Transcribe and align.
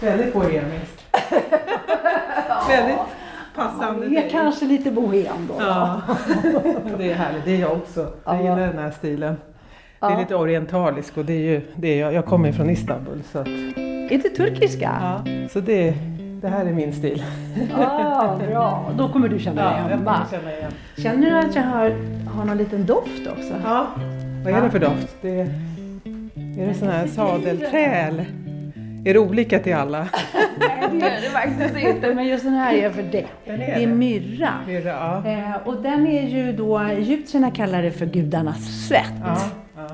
väldigt 0.00 0.32
bohemiskt. 0.32 1.02
väldigt 2.68 2.98
passande 3.54 4.06
Vi 4.06 4.16
är 4.16 4.20
dig. 4.22 4.30
kanske 4.30 4.64
lite 4.66 4.90
bohem 4.90 5.48
då. 5.48 5.54
Ja, 5.58 6.00
det 6.98 7.10
är 7.10 7.14
härligt. 7.14 7.44
Det 7.44 7.50
är 7.56 7.60
jag 7.60 7.72
också. 7.72 8.00
Jag 8.24 8.34
Ja. 8.36 8.40
gillar 8.42 8.58
den 8.58 8.78
här 8.78 8.90
stilen. 8.90 9.36
Det 10.00 10.06
är 10.06 10.10
Ja. 10.10 10.18
lite 10.18 10.34
orientalisk 10.34 11.16
och 11.18 11.24
det 11.24 11.32
är 11.32 11.40
ju 11.52 11.60
det 11.76 11.88
är 11.88 12.00
jag. 12.00 12.12
Jag 12.12 12.26
kommer 12.26 12.52
från 12.52 12.70
Istanbul 12.70 13.22
så, 13.32 13.38
att, 13.38 13.48
Inte 14.10 14.28
turkiska? 14.28 14.90
ja, 15.02 15.20
så 15.52 15.60
det, 15.60 15.94
det 16.42 16.48
här 16.48 16.66
är 16.66 16.72
min 16.72 16.92
stil. 16.92 17.24
Ah, 17.78 18.36
bra, 18.36 18.90
då 18.98 19.08
kommer 19.08 19.28
du 19.28 19.38
känna 19.38 19.62
dig 19.62 19.72
Ja, 19.76 19.82
jag 19.90 19.96
hemma. 19.96 20.16
känna 20.30 20.52
igen. 20.52 20.72
Känner 20.96 21.30
du 21.30 21.38
att 21.48 21.54
jag 21.54 21.62
har, 21.62 21.90
har 22.34 22.44
någon 22.44 22.56
liten 22.56 22.86
doft 22.86 23.26
också? 23.36 23.54
Ja, 23.64 23.86
vad 24.44 24.52
är 24.54 24.62
det 24.62 24.70
för 24.70 24.78
doft? 24.78 25.16
Det 25.22 25.40
är, 25.40 25.46
är 26.60 26.66
det 26.68 26.74
sån 26.74 26.88
här 26.88 27.06
sadelträ 27.06 27.84
eller? 27.86 28.26
Är 29.06 29.14
det 29.14 29.18
olika 29.20 29.58
till 29.58 29.74
alla? 29.74 29.98
Nej, 30.58 30.88
det 30.92 31.06
är 31.06 31.20
det 31.20 31.30
faktiskt 31.30 31.76
inte, 31.86 32.14
men 32.14 32.26
just 32.26 32.44
den 32.44 32.52
här 32.54 32.74
är 32.74 32.90
för 32.90 33.02
dig. 33.02 33.26
Den 33.46 33.58
Det 33.58 33.64
är 33.66 33.80
det. 33.80 33.86
myrra. 33.86 34.50
Myrra, 34.66 34.88
ja. 35.24 35.30
Eh, 35.30 35.56
och 35.68 35.82
den 35.82 36.06
är 36.06 36.28
ju 36.28 36.52
då, 36.52 36.78
egyptierna 36.78 37.50
kallar 37.50 37.82
det 37.82 37.90
för 37.90 38.06
gudarnas 38.06 38.86
svett. 38.88 39.12
Ja, 39.24 39.38
ja. 39.76 39.88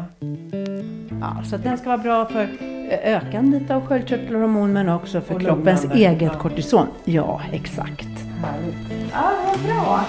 Ja, 1.21 1.43
så 1.45 1.57
att 1.57 1.63
den 1.65 1.79
ska 1.79 1.89
vara 1.89 1.99
bra 1.99 2.27
för 2.27 2.43
eh, 2.91 3.17
ökandet 3.17 3.71
av 3.71 3.87
sköldkörtelhormon 3.87 4.73
men 4.73 4.89
också 4.89 5.21
för 5.21 5.35
Och 5.35 5.41
kroppens 5.41 5.83
lugnande. 5.83 6.05
eget 6.07 6.39
kortison. 6.39 6.87
Ja, 7.05 7.41
exakt. 7.53 8.09
Ja, 9.13 9.31
vad 9.47 9.59
bra. 9.61 10.01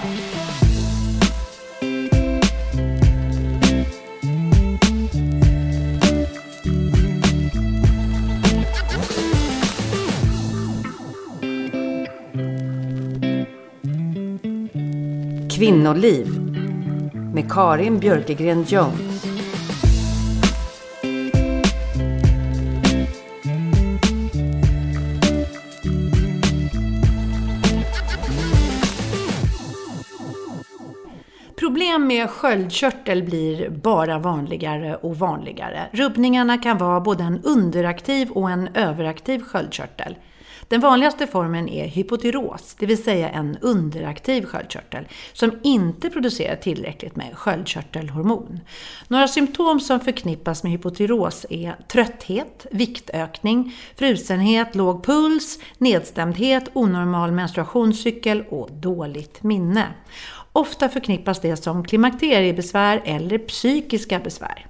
Kvinnoliv 15.64 16.26
med 17.34 17.52
Karin 17.52 17.98
Björkegren 17.98 18.64
Jones. 18.68 19.24
Problem 31.58 32.06
med 32.06 32.30
sköldkörtel 32.30 33.22
blir 33.22 33.70
bara 33.70 34.18
vanligare 34.18 34.96
och 34.96 35.18
vanligare. 35.18 35.80
Rubbningarna 35.92 36.58
kan 36.58 36.78
vara 36.78 37.00
både 37.00 37.24
en 37.24 37.40
underaktiv 37.44 38.30
och 38.30 38.50
en 38.50 38.68
överaktiv 38.74 39.40
sköldkörtel. 39.40 40.16
Den 40.68 40.80
vanligaste 40.80 41.26
formen 41.26 41.68
är 41.68 41.86
hypotyros, 41.86 42.76
det 42.78 42.86
vill 42.86 43.02
säga 43.02 43.30
en 43.30 43.58
underaktiv 43.60 44.46
sköldkörtel 44.46 45.08
som 45.32 45.58
inte 45.62 46.10
producerar 46.10 46.56
tillräckligt 46.56 47.16
med 47.16 47.34
sköldkörtelhormon. 47.34 48.60
Några 49.08 49.28
symptom 49.28 49.80
som 49.80 50.00
förknippas 50.00 50.62
med 50.62 50.72
hypotyros 50.72 51.46
är 51.50 51.76
trötthet, 51.88 52.66
viktökning, 52.70 53.74
frusenhet, 53.96 54.74
låg 54.74 55.04
puls, 55.04 55.58
nedstämdhet, 55.78 56.70
onormal 56.72 57.32
menstruationscykel 57.32 58.44
och 58.48 58.72
dåligt 58.72 59.42
minne. 59.42 59.86
Ofta 60.52 60.88
förknippas 60.88 61.40
det 61.40 61.56
som 61.56 61.84
klimakteriebesvär 61.84 63.02
eller 63.04 63.38
psykiska 63.38 64.18
besvär. 64.18 64.66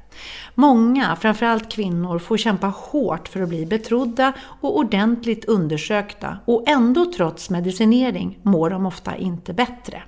Många, 0.55 1.17
framförallt 1.17 1.73
kvinnor, 1.73 2.19
får 2.19 2.37
kämpa 2.37 2.67
hårt 2.67 3.29
för 3.29 3.41
att 3.41 3.49
bli 3.49 3.67
betrodda 3.67 4.33
och 4.61 4.79
ordentligt 4.79 5.45
undersökta 5.45 6.39
och 6.45 6.65
ändå 6.67 7.13
trots 7.17 7.51
medicinering 7.51 8.39
mår 8.43 8.71
de 8.71 8.87
ofta 8.87 9.17
inte 9.17 9.53
bättre. 9.53 10.03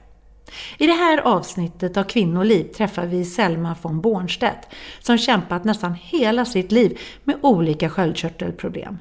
I 0.79 0.87
det 0.87 0.93
här 0.93 1.19
avsnittet 1.19 1.97
av 1.97 2.05
Kvinnoliv 2.05 2.65
träffar 2.65 3.07
vi 3.07 3.25
Selma 3.25 3.77
von 3.83 4.01
Bornstedt 4.01 4.69
som 5.01 5.19
kämpat 5.19 5.65
nästan 5.65 5.95
hela 5.95 6.45
sitt 6.45 6.73
liv 6.73 6.99
med 7.25 7.37
olika 7.43 7.91
sköldkörtelproblem. 7.91 8.99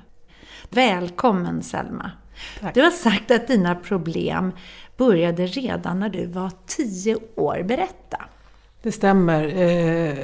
Välkommen 0.70 1.64
Selma! 1.64 2.12
Tack. 2.62 2.74
Du 2.74 2.82
har 2.82 2.92
sagt 2.92 3.32
att 3.32 3.48
dina 3.48 3.76
problem 3.76 4.52
började 4.98 5.46
redan 5.46 6.00
när 6.00 6.10
du 6.10 6.26
var 6.26 6.52
10 6.66 7.18
år. 7.36 7.64
Berätta! 7.64 8.18
Det 8.86 8.92
stämmer. 8.92 9.44
Eh, 9.44 10.16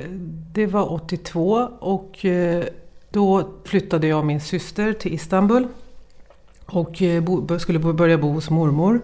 det 0.53 0.65
var 0.65 0.93
82 0.93 1.69
och 1.79 2.25
eh, 2.25 2.63
då 3.09 3.49
flyttade 3.63 4.07
jag 4.07 4.19
och 4.19 4.25
min 4.25 4.41
syster 4.41 4.93
till 4.93 5.13
Istanbul 5.13 5.67
och 6.65 7.01
eh, 7.01 7.57
skulle 7.57 7.79
börja 7.79 8.17
bo 8.17 8.31
hos 8.31 8.49
mormor. 8.49 9.01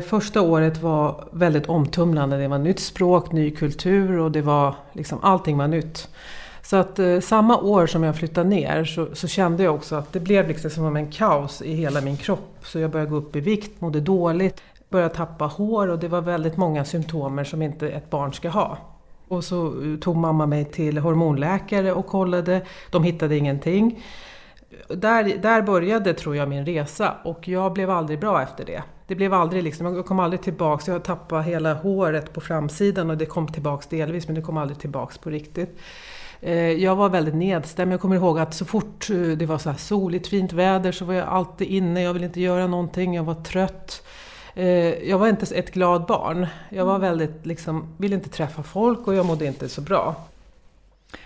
Första 0.00 0.40
året 0.40 0.82
var 0.82 1.28
väldigt 1.32 1.66
omtumlande. 1.66 2.36
Det 2.36 2.48
var 2.48 2.58
nytt 2.58 2.80
språk, 2.80 3.32
ny 3.32 3.50
kultur 3.50 4.18
och 4.18 4.32
det 4.32 4.42
var 4.42 4.74
liksom 4.92 5.18
allting 5.22 5.58
var 5.58 5.68
nytt. 5.68 6.08
Så 6.62 6.76
att 6.76 6.98
eh, 6.98 7.20
samma 7.20 7.58
år 7.58 7.86
som 7.86 8.02
jag 8.02 8.16
flyttade 8.16 8.48
ner 8.48 8.84
så, 8.84 9.08
så 9.12 9.28
kände 9.28 9.62
jag 9.62 9.74
också 9.74 9.96
att 9.96 10.12
det 10.12 10.20
blev 10.20 10.48
liksom 10.48 10.70
som 10.70 10.96
en 10.96 11.10
kaos 11.10 11.62
i 11.62 11.74
hela 11.74 12.00
min 12.00 12.16
kropp. 12.16 12.58
Så 12.64 12.78
jag 12.78 12.90
började 12.90 13.10
gå 13.10 13.16
upp 13.16 13.36
i 13.36 13.40
vikt, 13.40 13.80
mådde 13.80 14.00
dåligt, 14.00 14.62
började 14.92 15.14
tappa 15.14 15.44
hår 15.44 15.88
och 15.88 15.98
det 15.98 16.08
var 16.08 16.20
väldigt 16.20 16.56
många 16.56 16.84
symptomer 16.84 17.44
som 17.44 17.62
inte 17.62 17.88
ett 17.88 18.10
barn 18.10 18.32
ska 18.32 18.48
ha. 18.48 18.78
Och 19.28 19.44
så 19.44 19.72
tog 20.00 20.16
mamma 20.16 20.46
mig 20.46 20.64
till 20.64 20.98
hormonläkare 20.98 21.92
och 21.92 22.06
kollade. 22.06 22.62
De 22.90 23.04
hittade 23.04 23.36
ingenting. 23.36 24.02
Där, 24.88 25.38
där 25.42 25.62
började, 25.62 26.14
tror 26.14 26.36
jag, 26.36 26.48
min 26.48 26.66
resa 26.66 27.14
och 27.24 27.48
jag 27.48 27.72
blev 27.72 27.90
aldrig 27.90 28.20
bra 28.20 28.42
efter 28.42 28.64
det. 28.64 28.82
Det 29.06 29.14
blev 29.14 29.34
aldrig 29.34 29.62
liksom, 29.62 29.96
jag 29.96 30.06
kom 30.06 30.18
aldrig 30.18 30.42
tillbaks. 30.42 30.88
Jag 30.88 31.04
tappade 31.04 31.42
hela 31.42 31.74
håret 31.74 32.32
på 32.32 32.40
framsidan 32.40 33.10
och 33.10 33.16
det 33.16 33.26
kom 33.26 33.48
tillbaks 33.48 33.86
delvis 33.86 34.26
men 34.26 34.34
det 34.34 34.42
kom 34.42 34.56
aldrig 34.56 34.78
tillbaks 34.78 35.18
på 35.18 35.30
riktigt. 35.30 35.78
Eh, 36.40 36.72
jag 36.72 36.96
var 36.96 37.08
väldigt 37.08 37.34
nedstämd. 37.34 37.92
Jag 37.92 38.00
kommer 38.00 38.16
ihåg 38.16 38.38
att 38.38 38.54
så 38.54 38.64
fort 38.64 39.10
eh, 39.10 39.16
det 39.16 39.46
var 39.46 39.58
så 39.58 39.70
här 39.70 39.76
soligt, 39.76 40.26
fint 40.26 40.52
väder 40.52 40.92
så 40.92 41.04
var 41.04 41.14
jag 41.14 41.28
alltid 41.28 41.68
inne. 41.68 42.02
Jag 42.02 42.12
ville 42.12 42.26
inte 42.26 42.40
göra 42.40 42.66
någonting. 42.66 43.14
Jag 43.14 43.24
var 43.24 43.34
trött. 43.34 44.04
Eh, 44.54 45.08
Jag 45.08 45.18
var 45.18 45.28
inte 45.28 45.54
ett 45.56 45.70
glad 45.70 46.06
barn. 46.06 46.46
Jag 46.70 46.84
var 46.84 46.98
väldigt 46.98 47.46
liksom, 47.46 47.88
ville 47.96 48.14
inte 48.14 48.28
träffa 48.28 48.62
folk 48.62 49.06
och 49.08 49.14
jag 49.14 49.26
mådde 49.26 49.46
inte 49.46 49.68
så 49.68 49.80
bra. 49.80 50.14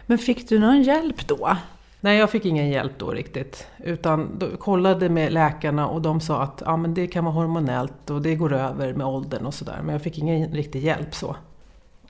Men 0.07 0.19
fick 0.19 0.49
du 0.49 0.59
någon 0.59 0.83
hjälp 0.83 1.29
då? 1.29 1.57
Nej, 2.01 2.19
jag 2.19 2.31
fick 2.31 2.45
ingen 2.45 2.69
hjälp 2.69 2.93
då 2.99 3.11
riktigt. 3.11 3.67
Utan 3.85 4.39
då 4.39 4.57
kollade 4.57 5.09
med 5.09 5.33
läkarna 5.33 5.89
och 5.89 6.03
de 6.03 6.21
sa 6.21 6.43
att 6.43 6.63
ja, 6.65 6.77
men 6.77 6.95
det 6.95 7.07
kan 7.07 7.25
vara 7.25 7.35
hormonellt 7.35 8.11
och 8.11 8.23
det 8.23 8.35
går 8.35 8.53
över 8.53 8.93
med 8.93 9.07
åldern 9.07 9.47
och 9.47 9.55
sådär. 9.55 9.81
Men 9.83 9.93
jag 9.93 10.03
fick 10.03 10.19
ingen 10.19 10.53
riktig 10.55 10.85
hjälp 10.85 11.15
så. 11.15 11.37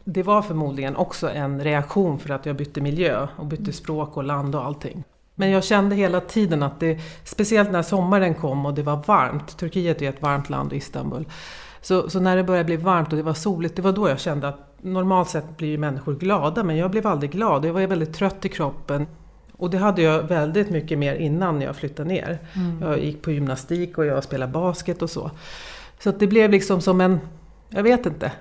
Det 0.04 0.22
var 0.22 0.42
förmodligen 0.42 0.96
också 0.96 1.30
en 1.30 1.64
reaktion 1.64 2.18
för 2.18 2.30
att 2.34 2.46
jag 2.46 2.56
bytte 2.56 2.80
miljö 2.80 3.28
och 3.36 3.46
bytte 3.46 3.72
språk 3.72 4.16
och 4.16 4.24
land 4.24 4.54
och 4.54 4.64
allting. 4.64 5.04
Men 5.38 5.50
jag 5.50 5.64
kände 5.64 5.96
hela 5.96 6.20
tiden 6.20 6.62
att 6.62 6.80
det, 6.80 7.00
speciellt 7.24 7.70
när 7.70 7.82
sommaren 7.82 8.34
kom 8.34 8.66
och 8.66 8.74
det 8.74 8.82
var 8.82 9.02
varmt, 9.06 9.58
Turkiet 9.58 10.02
är 10.02 10.08
ett 10.08 10.22
varmt 10.22 10.50
land 10.50 10.70
och 10.70 10.76
Istanbul. 10.76 11.28
Så, 11.80 12.10
så 12.10 12.20
när 12.20 12.36
det 12.36 12.44
började 12.44 12.64
bli 12.64 12.76
varmt 12.76 13.12
och 13.12 13.16
det 13.16 13.22
var 13.22 13.34
soligt, 13.34 13.76
det 13.76 13.82
var 13.82 13.92
då 13.92 14.08
jag 14.08 14.20
kände 14.20 14.48
att 14.48 14.76
normalt 14.82 15.28
sett 15.28 15.56
blir 15.56 15.68
ju 15.68 15.78
människor 15.78 16.14
glada 16.14 16.64
men 16.64 16.76
jag 16.76 16.90
blev 16.90 17.06
aldrig 17.06 17.30
glad. 17.30 17.64
Jag 17.64 17.72
var 17.72 17.86
väldigt 17.86 18.14
trött 18.14 18.44
i 18.44 18.48
kroppen. 18.48 19.06
Och 19.52 19.70
det 19.70 19.78
hade 19.78 20.02
jag 20.02 20.22
väldigt 20.22 20.70
mycket 20.70 20.98
mer 20.98 21.14
innan 21.14 21.60
jag 21.60 21.76
flyttade 21.76 22.08
ner. 22.08 22.38
Mm. 22.54 22.82
Jag 22.82 23.04
gick 23.04 23.22
på 23.22 23.32
gymnastik 23.32 23.98
och 23.98 24.06
jag 24.06 24.24
spelade 24.24 24.52
basket 24.52 25.02
och 25.02 25.10
så. 25.10 25.30
Så 25.98 26.10
det 26.10 26.26
blev 26.26 26.50
liksom 26.50 26.80
som 26.80 27.00
en, 27.00 27.20
jag 27.68 27.82
vet 27.82 28.06
inte, 28.06 28.32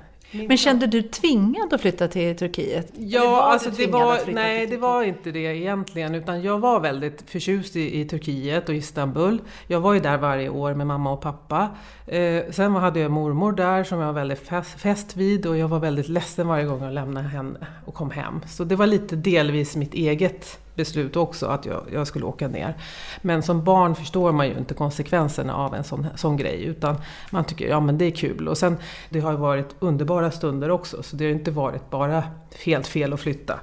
men 0.47 0.57
kände 0.57 0.87
du 0.87 1.01
tvingad 1.01 1.73
att 1.73 1.81
flytta 1.81 2.07
till 2.07 2.35
Turkiet? 2.35 2.91
Ja, 2.97 3.29
var 3.29 3.41
alltså 3.41 3.69
det 3.69 3.87
var, 3.87 4.19
nej 4.27 4.67
det 4.67 4.77
var 4.77 5.03
inte 5.03 5.31
det 5.31 5.39
egentligen. 5.39 6.15
Utan 6.15 6.41
jag 6.41 6.59
var 6.59 6.79
väldigt 6.79 7.29
förtjust 7.29 7.75
i, 7.75 7.99
i 7.99 8.05
Turkiet 8.05 8.69
och 8.69 8.75
Istanbul. 8.75 9.41
Jag 9.67 9.79
var 9.79 9.93
ju 9.93 9.99
där 9.99 10.17
varje 10.17 10.49
år 10.49 10.73
med 10.73 10.87
mamma 10.87 11.11
och 11.11 11.21
pappa. 11.21 11.69
Eh, 12.07 12.43
sen 12.51 12.75
hade 12.75 12.99
jag 12.99 13.11
mormor 13.11 13.51
där 13.51 13.83
som 13.83 13.99
jag 13.99 14.05
var 14.05 14.13
väldigt 14.13 14.47
fäst, 14.47 14.79
fäst 14.79 15.17
vid 15.17 15.45
och 15.45 15.57
jag 15.57 15.67
var 15.67 15.79
väldigt 15.79 16.09
ledsen 16.09 16.47
varje 16.47 16.65
gång 16.65 16.83
jag 16.83 16.93
lämnade 16.93 17.27
henne 17.27 17.67
och 17.85 17.93
kom 17.93 18.11
hem. 18.11 18.41
Så 18.47 18.63
det 18.63 18.75
var 18.75 18.87
lite 18.87 19.15
delvis 19.15 19.75
mitt 19.75 19.93
eget 19.93 20.64
beslut 20.75 21.15
också 21.15 21.45
att 21.45 21.65
jag, 21.65 21.81
jag, 21.93 22.07
skulle 22.07 22.25
åka 22.25 22.47
ner. 22.47 22.77
Men 23.21 23.43
som 23.43 23.63
barn 23.63 23.95
förstår 23.95 24.31
man 24.31 24.47
ju 24.47 24.57
inte 24.57 24.73
konsekvenserna 24.73 25.55
av 25.55 25.75
en 25.75 25.83
sån, 25.83 26.07
sån 26.15 26.37
grej 26.37 26.63
utan 26.63 26.95
man 27.29 27.43
tycker 27.43 27.67
ja 27.67 27.79
men 27.79 27.97
det 27.97 28.05
är 28.05 28.11
kul. 28.11 28.47
Och 28.47 28.57
sen 28.57 28.77
det 29.09 29.19
har 29.19 29.31
ju 29.31 29.37
varit 29.37 29.75
underbara 29.79 30.31
stunder 30.31 30.71
också 30.71 31.03
så 31.03 31.15
det 31.15 31.25
har 31.25 31.31
inte 31.31 31.51
varit 31.51 31.89
bara 31.89 32.23
helt 32.65 32.87
fel 32.87 33.13
att 33.13 33.19
flytta. 33.19 33.59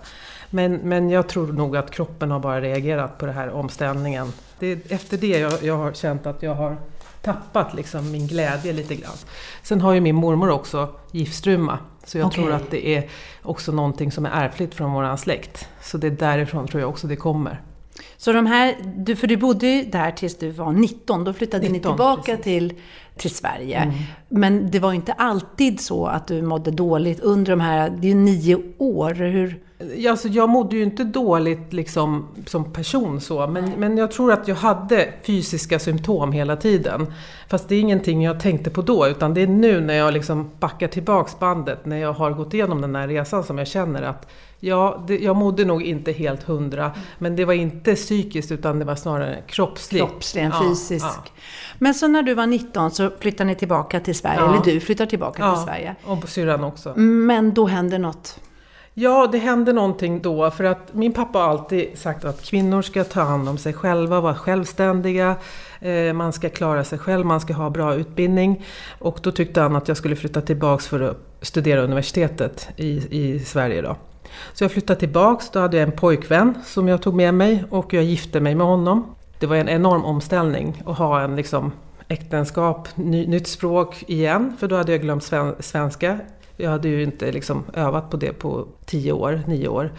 Men, 0.50 0.74
men 0.74 1.10
jag 1.10 1.28
tror 1.28 1.52
nog 1.52 1.76
att 1.76 1.90
kroppen 1.90 2.30
har 2.30 2.40
bara 2.40 2.60
reagerat 2.60 3.18
på 3.18 3.26
den 3.26 3.34
här 3.34 3.50
omställningen. 3.50 4.32
Det 4.58 4.66
är 4.66 4.78
efter 4.88 5.16
det 5.16 5.38
jag, 5.38 5.62
jag 5.62 5.76
har 5.76 5.92
känt 5.92 6.26
att 6.26 6.42
jag 6.42 6.54
har 6.54 6.76
tappat 7.22 7.74
liksom 7.74 8.10
min 8.10 8.26
glädje 8.26 8.72
lite 8.72 8.94
grann. 8.94 9.16
Sen 9.62 9.80
har 9.80 9.92
ju 9.92 10.00
min 10.00 10.14
mormor 10.14 10.50
också 10.50 10.88
giftstruma. 11.10 11.78
Så 12.04 12.18
jag 12.18 12.26
okay. 12.26 12.44
tror 12.44 12.54
att 12.54 12.70
det 12.70 12.88
är 12.88 13.08
också 13.42 13.72
någonting 13.72 14.12
som 14.12 14.26
är 14.26 14.30
ärftligt 14.30 14.74
från 14.74 14.92
våran 14.92 15.18
släkt. 15.18 15.68
Så 15.82 15.98
det 15.98 16.06
är 16.06 16.10
därifrån 16.10 16.68
tror 16.68 16.80
jag 16.80 16.90
också 16.90 17.06
det 17.06 17.16
kommer. 17.16 17.60
Så 18.16 18.32
de 18.32 18.46
här, 18.46 18.76
du, 18.96 19.16
för 19.16 19.26
du 19.26 19.36
bodde 19.36 19.82
där 19.82 20.10
tills 20.10 20.38
du 20.38 20.50
var 20.50 20.72
19, 20.72 21.24
då 21.24 21.32
flyttade 21.32 21.68
19, 21.68 21.72
ni 21.72 21.80
tillbaka 21.80 22.36
till, 22.36 22.74
till 23.16 23.30
Sverige. 23.30 23.78
Mm. 23.78 23.94
Men 24.28 24.70
det 24.70 24.78
var 24.78 24.92
inte 24.92 25.12
alltid 25.12 25.80
så 25.80 26.06
att 26.06 26.26
du 26.26 26.42
mådde 26.42 26.70
dåligt 26.70 27.20
under 27.20 27.52
de 27.52 27.60
här, 27.60 27.90
det 27.90 28.06
är 28.06 28.08
ju 28.08 28.14
nio 28.14 28.62
år. 28.78 29.14
Hur, 29.14 29.60
Alltså, 30.08 30.28
jag 30.28 30.48
mådde 30.48 30.76
ju 30.76 30.82
inte 30.82 31.04
dåligt 31.04 31.72
liksom, 31.72 32.28
som 32.46 32.72
person 32.72 33.20
så, 33.20 33.46
men, 33.46 33.70
men 33.70 33.96
jag 33.98 34.10
tror 34.10 34.32
att 34.32 34.48
jag 34.48 34.54
hade 34.54 35.12
fysiska 35.22 35.78
symptom 35.78 36.32
hela 36.32 36.56
tiden. 36.56 37.12
Fast 37.48 37.68
det 37.68 37.74
är 37.74 37.80
ingenting 37.80 38.24
jag 38.24 38.40
tänkte 38.40 38.70
på 38.70 38.82
då, 38.82 39.08
utan 39.08 39.34
det 39.34 39.40
är 39.40 39.46
nu 39.46 39.80
när 39.80 39.94
jag 39.94 40.14
liksom 40.14 40.50
backar 40.60 40.88
tillbaks 40.88 41.38
bandet, 41.38 41.86
när 41.86 41.96
jag 41.96 42.12
har 42.12 42.30
gått 42.30 42.54
igenom 42.54 42.80
den 42.80 42.94
här 42.94 43.08
resan 43.08 43.44
som 43.44 43.58
jag 43.58 43.66
känner 43.66 44.02
att 44.02 44.28
Ja, 44.64 45.04
det, 45.06 45.18
jag 45.18 45.36
mådde 45.36 45.64
nog 45.64 45.82
inte 45.82 46.12
helt 46.12 46.42
hundra, 46.42 46.92
men 47.18 47.36
det 47.36 47.44
var 47.44 47.54
inte 47.54 47.94
psykiskt 47.94 48.52
utan 48.52 48.78
det 48.78 48.84
var 48.84 48.94
snarare 48.94 49.42
kroppsligt. 49.46 50.04
Kroppslig, 50.04 50.42
en 50.42 50.52
fysisk. 50.52 51.04
Ja. 51.04 51.24
Men 51.78 51.94
så 51.94 52.08
när 52.08 52.22
du 52.22 52.34
var 52.34 52.46
19 52.46 52.90
så 52.90 53.10
flyttade 53.20 53.44
ni 53.44 53.54
tillbaka 53.54 54.00
till 54.00 54.14
Sverige, 54.14 54.40
ja. 54.40 54.54
eller 54.54 54.64
du 54.64 54.80
flyttar 54.80 55.06
tillbaka 55.06 55.42
ja, 55.42 55.54
till 55.54 55.64
Sverige. 55.64 55.94
och 56.04 56.28
syrran 56.28 56.64
också. 56.64 56.92
Men 56.96 57.54
då 57.54 57.66
hände 57.66 57.98
något? 57.98 58.40
Ja, 58.94 59.28
det 59.32 59.38
hände 59.38 59.72
någonting 59.72 60.22
då 60.22 60.50
för 60.50 60.64
att 60.64 60.94
min 60.94 61.12
pappa 61.12 61.38
har 61.38 61.48
alltid 61.48 61.98
sagt 61.98 62.24
att 62.24 62.42
kvinnor 62.42 62.82
ska 62.82 63.04
ta 63.04 63.20
hand 63.20 63.48
om 63.48 63.58
sig 63.58 63.72
själva, 63.72 64.20
vara 64.20 64.34
självständiga, 64.34 65.36
eh, 65.80 66.12
man 66.12 66.32
ska 66.32 66.48
klara 66.48 66.84
sig 66.84 66.98
själv, 66.98 67.26
man 67.26 67.40
ska 67.40 67.54
ha 67.54 67.70
bra 67.70 67.94
utbildning. 67.94 68.64
Och 68.98 69.18
då 69.22 69.32
tyckte 69.32 69.60
han 69.60 69.76
att 69.76 69.88
jag 69.88 69.96
skulle 69.96 70.16
flytta 70.16 70.40
tillbaks 70.40 70.88
för 70.88 71.00
att 71.00 71.16
studera 71.40 71.80
universitetet 71.80 72.68
i, 72.76 73.06
i 73.10 73.38
Sverige 73.38 73.82
då. 73.82 73.96
Så 74.52 74.64
jag 74.64 74.72
flyttade 74.72 75.00
tillbaks, 75.00 75.50
då 75.50 75.60
hade 75.60 75.76
jag 75.76 75.88
en 75.88 75.96
pojkvän 75.96 76.54
som 76.64 76.88
jag 76.88 77.02
tog 77.02 77.14
med 77.14 77.34
mig 77.34 77.64
och 77.70 77.94
jag 77.94 78.04
gifte 78.04 78.40
mig 78.40 78.54
med 78.54 78.66
honom. 78.66 79.14
Det 79.38 79.46
var 79.46 79.56
en 79.56 79.68
enorm 79.68 80.04
omställning 80.04 80.82
att 80.86 80.98
ha 80.98 81.20
en 81.20 81.36
liksom 81.36 81.72
äktenskap, 82.08 82.88
ny, 82.94 83.26
nytt 83.26 83.46
språk 83.46 84.04
igen, 84.06 84.56
för 84.58 84.68
då 84.68 84.76
hade 84.76 84.92
jag 84.92 85.00
glömt 85.00 85.24
sven, 85.24 85.54
svenska 85.60 86.18
jag 86.56 86.70
hade 86.70 86.88
ju 86.88 87.02
inte 87.02 87.32
liksom 87.32 87.64
övat 87.74 88.10
på 88.10 88.16
det 88.16 88.32
på 88.32 88.68
tio 88.84 89.12
år, 89.12 89.40
nio 89.46 89.68
år. 89.68 89.92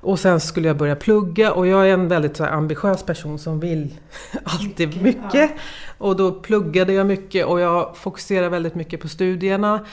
Och 0.00 0.18
sen 0.18 0.40
skulle 0.40 0.68
jag 0.68 0.76
börja 0.76 0.96
plugga 0.96 1.52
och 1.52 1.66
jag 1.66 1.88
är 1.88 1.92
en 1.92 2.08
väldigt 2.08 2.36
så 2.36 2.44
ambitiös 2.44 3.02
person 3.02 3.38
som 3.38 3.60
vill 3.60 3.94
alltid 4.44 5.02
mycket. 5.02 5.50
Och 5.98 6.16
då 6.16 6.32
pluggade 6.32 6.92
jag 6.92 7.06
mycket 7.06 7.46
och 7.46 7.60
jag 7.60 7.96
fokuserade 7.96 8.48
väldigt 8.48 8.74
mycket 8.74 9.00
på 9.00 9.08
studierna. 9.08 9.86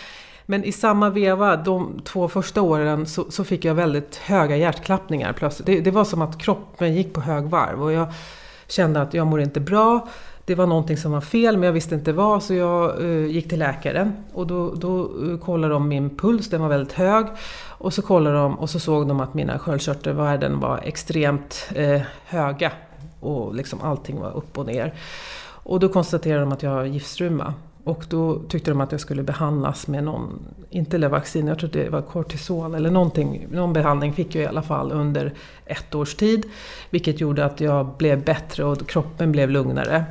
Men 0.46 0.64
i 0.64 0.72
samma 0.72 1.10
veva, 1.10 1.56
de 1.56 2.02
två 2.04 2.28
första 2.28 2.62
åren, 2.62 3.06
så, 3.06 3.32
så 3.32 3.44
fick 3.44 3.66
jag 3.66 3.76
väldigt 3.76 4.16
höga 4.16 4.58
hjärtklappningar 4.58 5.34
plötsligt. 5.34 5.66
Det, 5.66 5.80
det, 5.80 5.92
var 5.92 6.06
som 6.06 6.22
att 6.22 6.38
kroppen 6.38 6.96
gick 6.96 7.14
på 7.14 7.22
högvarv 7.22 7.84
och 7.84 7.92
jag 7.92 8.08
kände 8.68 9.02
att 9.02 9.14
jag 9.14 9.28
mår 9.28 9.42
inte 9.42 9.60
bra 9.60 10.08
det 10.46 10.56
var 10.56 10.68
någonting 10.68 10.98
som 10.98 11.12
var 11.12 11.22
fel 11.22 11.58
men 11.58 11.66
jag 11.66 11.74
visste 11.74 11.96
inte 11.96 12.14
vad 12.14 12.44
så 12.44 12.54
jag 12.54 13.00
uh, 13.02 13.26
gick 13.26 13.50
till 13.50 13.60
läkaren 13.60 14.14
och 14.34 14.48
då, 14.48 14.74
då 14.74 15.08
uh, 15.08 15.38
kollade 15.38 15.74
de 15.74 15.88
min 15.88 16.18
puls, 16.18 16.50
den 16.50 16.62
var 16.62 16.70
väldigt 16.70 16.94
hög. 16.94 17.26
Och 17.68 17.94
så 17.94 18.02
kollade 18.02 18.38
de 18.38 18.60
och 18.60 18.70
så 18.70 18.80
såg 18.80 19.08
de 19.08 19.20
att 19.20 19.34
mina 19.34 19.60
sköldkörtelvärden 19.60 20.60
var 20.60 20.80
extremt 20.84 21.70
uh, 21.78 22.02
höga 22.26 22.72
och 23.20 23.56
liksom 23.56 23.82
allting 23.82 24.20
var 24.20 24.38
upp 24.38 24.58
och 24.58 24.66
ner. 24.66 24.94
Och 25.48 25.80
då 25.80 25.90
konstaterade 25.90 26.40
de 26.40 26.52
att 26.52 26.64
jag 26.64 26.70
har 26.70 26.86
giftstruma. 26.86 27.54
Och 27.86 28.06
då 28.10 28.40
tyckte 28.50 28.72
de 28.72 28.82
att 28.82 28.92
jag 28.92 29.02
skulle 29.02 29.24
behandlas 29.24 29.88
med 29.88 30.04
någon, 30.04 30.40
inte 30.70 30.98
Levaxin, 30.98 31.48
jag 31.48 31.60
tror 31.60 31.70
det 31.74 31.90
var 31.90 32.02
kortison 32.02 32.76
eller 32.76 32.90
någonting. 32.90 33.48
Någon 33.52 33.74
behandling 33.74 34.14
fick 34.14 34.36
jag 34.36 34.44
i 34.44 34.48
alla 34.48 34.62
fall 34.62 34.92
under 34.92 35.34
ett 35.66 35.96
års 35.96 36.16
tid. 36.16 36.46
Vilket 36.90 37.22
gjorde 37.22 37.46
att 37.46 37.62
jag 37.62 37.88
blev 37.98 38.24
bättre 38.24 38.64
och 38.64 38.88
kroppen 38.88 39.32
blev 39.32 39.50
lugnare. 39.50 40.06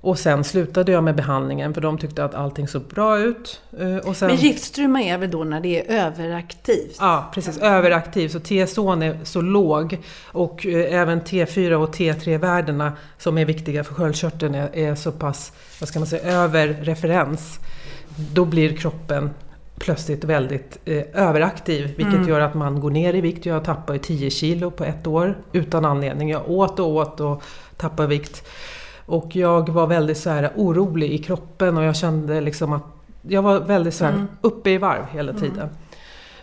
Och 0.00 0.18
sen 0.18 0.44
slutade 0.44 0.92
jag 0.92 1.04
med 1.04 1.16
behandlingen 1.16 1.74
för 1.74 1.80
de 1.80 1.98
tyckte 1.98 2.24
att 2.24 2.34
allting 2.34 2.68
såg 2.68 2.82
bra 2.82 3.18
ut. 3.18 3.60
Eh, 3.78 3.96
och 3.96 4.16
sen... 4.16 4.28
Men 4.28 4.36
giftstruma 4.36 5.02
är 5.02 5.18
väl 5.18 5.30
då 5.30 5.44
när 5.44 5.60
det 5.60 5.90
är 5.90 6.06
överaktivt? 6.06 6.96
Ja, 7.00 7.30
precis. 7.34 7.58
Överaktivt. 7.58 8.32
Så 8.32 8.40
TSON 8.40 9.02
är 9.02 9.18
så 9.24 9.40
låg. 9.40 9.98
Och 10.32 10.66
eh, 10.66 11.00
även 11.00 11.20
T4 11.20 11.72
och 11.72 11.94
T3-värdena 11.94 12.92
som 13.18 13.38
är 13.38 13.44
viktiga 13.44 13.84
för 13.84 13.94
sköldkörteln 13.94 14.54
är, 14.54 14.76
är 14.76 14.94
så 14.94 15.12
pass, 15.12 15.52
vad 15.80 15.88
ska 15.88 15.98
man 15.98 16.08
säga, 16.08 16.32
över 16.32 16.68
referens. 16.68 17.58
Då 18.32 18.44
blir 18.44 18.76
kroppen 18.76 19.30
plötsligt 19.78 20.24
väldigt 20.24 20.78
eh, 20.84 21.02
överaktiv 21.14 21.86
vilket 21.96 22.14
mm. 22.14 22.28
gör 22.28 22.40
att 22.40 22.54
man 22.54 22.80
går 22.80 22.90
ner 22.90 23.14
i 23.14 23.20
vikt. 23.20 23.46
Jag 23.46 23.64
tappade 23.64 23.98
10 23.98 24.30
kilo 24.30 24.70
på 24.70 24.84
ett 24.84 25.06
år 25.06 25.38
utan 25.52 25.84
anledning. 25.84 26.30
Jag 26.30 26.50
åt 26.50 26.80
och 26.80 26.88
åt 26.88 27.20
och 27.20 27.42
tappade 27.76 28.08
vikt. 28.08 28.44
Och 29.06 29.36
jag 29.36 29.68
var 29.68 29.86
väldigt 29.86 30.18
så 30.18 30.30
här 30.30 30.50
orolig 30.56 31.12
i 31.12 31.18
kroppen 31.18 31.76
och 31.76 31.84
jag 31.84 31.96
kände 31.96 32.40
liksom 32.40 32.72
att 32.72 32.82
jag 33.22 33.42
var 33.42 33.60
väldigt 33.60 33.94
så 33.94 34.04
här 34.04 34.12
mm. 34.12 34.28
uppe 34.40 34.70
i 34.70 34.78
varv 34.78 35.04
hela 35.10 35.30
mm. 35.30 35.42
tiden. 35.42 35.68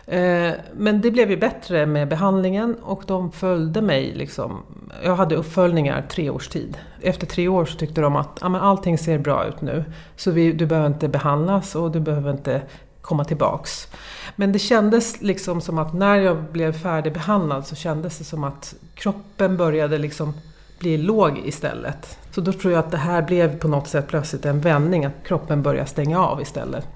Mm. 0.06 0.56
men 0.76 1.00
det 1.00 1.10
blev 1.10 1.30
ju 1.30 1.36
bättre 1.36 1.86
med 1.86 2.08
behandlingen 2.08 2.74
och 2.82 3.02
de 3.06 3.32
följde 3.32 3.82
mig. 3.82 4.12
Liksom. 4.14 4.62
Jag 5.04 5.16
hade 5.16 5.36
uppföljningar 5.36 6.06
tre 6.08 6.30
års 6.30 6.48
tid. 6.48 6.78
Efter 7.00 7.26
tre 7.26 7.48
år 7.48 7.64
så 7.64 7.78
tyckte 7.78 8.00
de 8.00 8.16
att 8.16 8.38
ja, 8.40 8.48
men 8.48 8.60
allting 8.60 8.98
ser 8.98 9.18
bra 9.18 9.46
ut 9.46 9.60
nu. 9.60 9.84
Så 10.16 10.30
vi, 10.30 10.52
du 10.52 10.66
behöver 10.66 10.88
inte 10.88 11.08
behandlas 11.08 11.74
och 11.74 11.90
du 11.90 12.00
behöver 12.00 12.30
inte 12.30 12.62
komma 13.00 13.24
tillbaks. 13.24 13.88
Men 14.36 14.52
det 14.52 14.58
kändes 14.58 15.22
liksom 15.22 15.60
som 15.60 15.78
att 15.78 15.94
när 15.94 16.16
jag 16.16 16.42
blev 16.42 16.72
färdigbehandlad 16.72 17.66
så 17.66 17.76
kändes 17.76 18.18
det 18.18 18.24
som 18.24 18.44
att 18.44 18.74
kroppen 18.94 19.56
började 19.56 19.98
liksom 19.98 20.34
blir 20.84 20.98
låg 20.98 21.38
istället. 21.38 22.18
Så 22.30 22.40
då 22.40 22.52
tror 22.52 22.72
jag 22.72 22.80
att 22.80 22.90
det 22.90 22.96
här 22.96 23.22
blev 23.22 23.58
på 23.58 23.68
något 23.68 23.88
sätt 23.88 24.06
plötsligt 24.08 24.46
en 24.46 24.60
vändning, 24.60 25.04
att 25.04 25.26
kroppen 25.26 25.62
börjar 25.62 25.84
stänga 25.84 26.26
av 26.26 26.40
istället. 26.40 26.88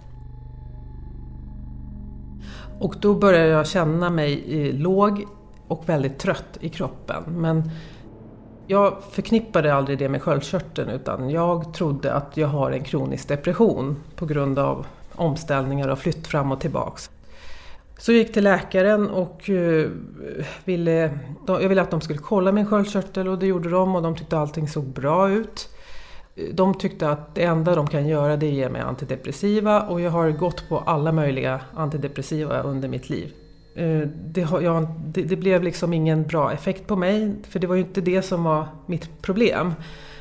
Och 2.80 2.94
då 3.00 3.14
började 3.14 3.48
jag 3.48 3.66
känna 3.66 4.10
mig 4.10 4.44
eh, 4.48 4.74
låg 4.74 5.24
och 5.68 5.88
väldigt 5.88 6.18
trött 6.18 6.58
i 6.60 6.68
kroppen. 6.68 7.22
Men 7.28 7.70
jag 8.66 8.96
förknippade 9.10 9.74
aldrig 9.74 9.98
det 9.98 10.08
med 10.08 10.22
sköldkörteln 10.22 10.90
utan 10.90 11.30
jag 11.30 11.74
trodde 11.74 12.12
att 12.12 12.36
jag 12.36 12.48
har 12.48 12.70
en 12.70 12.84
kronisk 12.84 13.28
depression 13.28 13.96
på 14.16 14.26
grund 14.26 14.58
av 14.58 14.86
omställningar 15.14 15.88
och 15.88 15.98
flytt 15.98 16.26
fram 16.26 16.52
och 16.52 16.60
tillbaks. 16.60 17.10
Så 17.98 18.12
jag 18.12 18.18
gick 18.18 18.32
till 18.32 18.44
läkaren 18.44 19.10
och 19.10 19.50
eh, 19.50 19.90
ville, 20.64 21.18
jag 21.46 21.68
ville 21.68 21.82
att 21.82 21.90
de 21.90 22.00
skulle 22.00 22.18
kolla 22.18 22.52
min 22.52 22.66
sköldkörtel 22.66 23.28
och 23.28 23.38
det 23.38 23.46
gjorde 23.46 23.70
de 23.70 23.96
och 23.96 24.02
de 24.02 24.16
tyckte 24.16 24.38
allting 24.38 24.68
såg 24.68 24.84
bra 24.84 25.30
ut. 25.30 25.68
De 26.52 26.74
tyckte 26.74 27.10
att 27.10 27.34
det 27.34 27.42
enda 27.42 27.74
de 27.74 27.86
kan 27.86 28.08
göra 28.08 28.36
det 28.36 28.46
är 28.46 28.50
att 28.50 28.56
ge 28.56 28.68
mig 28.68 28.82
antidepressiva 28.82 29.82
och 29.82 30.00
jag 30.00 30.10
har 30.10 30.30
gått 30.30 30.68
på 30.68 30.78
alla 30.78 31.12
möjliga 31.12 31.60
antidepressiva 31.74 32.62
under 32.62 32.88
mitt 32.88 33.10
liv. 33.10 33.32
Eh, 33.74 34.08
det, 34.14 34.40
jag, 34.40 34.86
det, 35.06 35.22
det 35.22 35.36
blev 35.36 35.62
liksom 35.62 35.92
ingen 35.92 36.26
bra 36.26 36.52
effekt 36.52 36.86
på 36.86 36.96
mig 36.96 37.34
för 37.48 37.58
det 37.58 37.66
var 37.66 37.74
ju 37.74 37.80
inte 37.80 38.00
det 38.00 38.22
som 38.22 38.44
var 38.44 38.68
mitt 38.86 39.22
problem. 39.22 39.74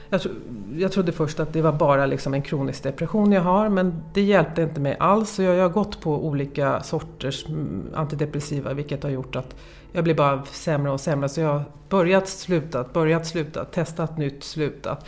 Jag, 0.10 0.22
tro, 0.22 0.32
jag 0.78 0.92
trodde 0.92 1.12
först 1.12 1.40
att 1.40 1.54
det 1.54 1.62
var 1.62 1.72
bara 1.72 2.06
liksom 2.06 2.34
en 2.34 2.42
kronisk 2.42 2.84
depression 2.84 3.32
jag 3.32 3.42
har 3.42 3.70
men 3.70 4.04
det 4.14 4.22
hjälpte 4.22 4.62
inte 4.62 4.80
mig 4.80 4.98
alls. 5.00 5.40
Jag, 5.40 5.56
jag 5.56 5.64
har 5.64 5.70
gått 5.70 6.02
på 6.02 6.26
olika 6.26 6.84
sorters 6.84 7.46
mm, 7.48 7.86
antidepressiva 7.96 8.74
vilket 8.74 9.04
har 9.04 9.10
gjort 9.10 9.36
att 9.36 9.56
jag 9.92 10.04
blir 10.04 10.16
bara 10.16 10.46
sämre 10.46 10.92
och 10.92 11.02
sämre. 11.02 11.30
Så 11.30 11.42
jag 11.42 11.54
har 11.54 11.64
börjat, 11.90 12.28
slutat, 12.28 12.94
börjat, 12.94 13.28
slutat, 13.28 13.72
testat 13.72 14.18
nytt, 14.18 14.44
slutat. 14.44 15.08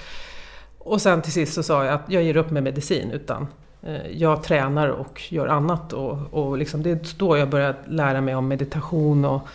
Och 0.77 1.01
sen 1.01 1.21
till 1.21 1.31
sist 1.31 1.53
så 1.53 1.63
sa 1.63 1.85
jag 1.85 1.93
att 1.93 2.03
jag 2.07 2.23
ger 2.23 2.37
upp 2.37 2.51
med 2.51 2.63
medicin 2.63 3.11
utan 3.11 3.47
eh, 3.81 4.07
jag 4.11 4.43
tränar 4.43 4.87
och 4.87 5.21
gör 5.29 5.47
annat. 5.47 5.93
Och, 5.93 6.33
och 6.33 6.57
liksom 6.57 6.83
det 6.83 6.89
är 6.89 6.99
då 7.17 7.37
jag 7.37 7.49
började 7.49 7.77
lära 7.87 8.21
mig 8.21 8.35
om 8.35 8.47
meditation 8.47 9.25
och 9.25 9.47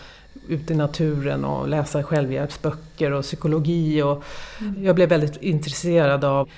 ute 0.49 0.73
i 0.73 0.77
naturen 0.77 1.45
och 1.45 1.69
läsa 1.69 2.03
självhjälpsböcker 2.03 3.13
och 3.13 3.23
psykologi. 3.23 4.03
Och 4.03 4.25
mm. 4.61 4.85
Jag 4.85 4.95
blev 4.95 5.09
väldigt 5.09 5.37
intresserad 5.37 6.25
av 6.25 6.49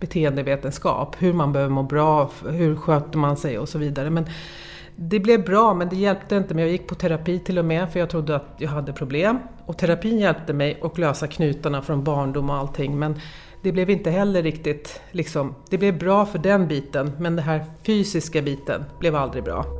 beteendevetenskap, 0.00 1.16
hur 1.18 1.32
man 1.32 1.52
behöver 1.52 1.72
må 1.72 1.82
bra, 1.82 2.30
hur 2.48 2.76
sköter 2.76 3.18
man 3.18 3.36
sig 3.36 3.58
och 3.58 3.68
så 3.68 3.78
vidare. 3.78 4.10
Men 4.10 4.26
det 4.96 5.20
blev 5.20 5.44
bra 5.44 5.74
men 5.74 5.88
det 5.88 5.96
hjälpte 5.96 6.36
inte 6.36 6.54
mig. 6.54 6.64
Jag 6.64 6.72
gick 6.72 6.86
på 6.86 6.94
terapi 6.94 7.38
till 7.38 7.58
och 7.58 7.64
med 7.64 7.92
för 7.92 8.00
jag 8.00 8.10
trodde 8.10 8.36
att 8.36 8.54
jag 8.58 8.68
hade 8.68 8.92
problem. 8.92 9.38
Och 9.66 9.78
terapin 9.78 10.18
hjälpte 10.18 10.52
mig 10.52 10.80
att 10.82 10.98
lösa 10.98 11.26
knutarna 11.26 11.82
från 11.82 12.04
barndom 12.04 12.50
och 12.50 12.56
allting. 12.56 12.98
Men 12.98 13.20
det 13.62 13.72
blev 13.72 13.90
inte 13.90 14.10
heller 14.10 14.42
riktigt, 14.42 15.00
liksom, 15.10 15.54
det 15.70 15.78
blev 15.78 15.98
bra 15.98 16.26
för 16.26 16.38
den 16.38 16.68
biten 16.68 17.12
men 17.18 17.36
den 17.36 17.44
här 17.44 17.64
fysiska 17.86 18.42
biten 18.42 18.84
blev 18.98 19.16
aldrig 19.16 19.44
bra. 19.44 19.79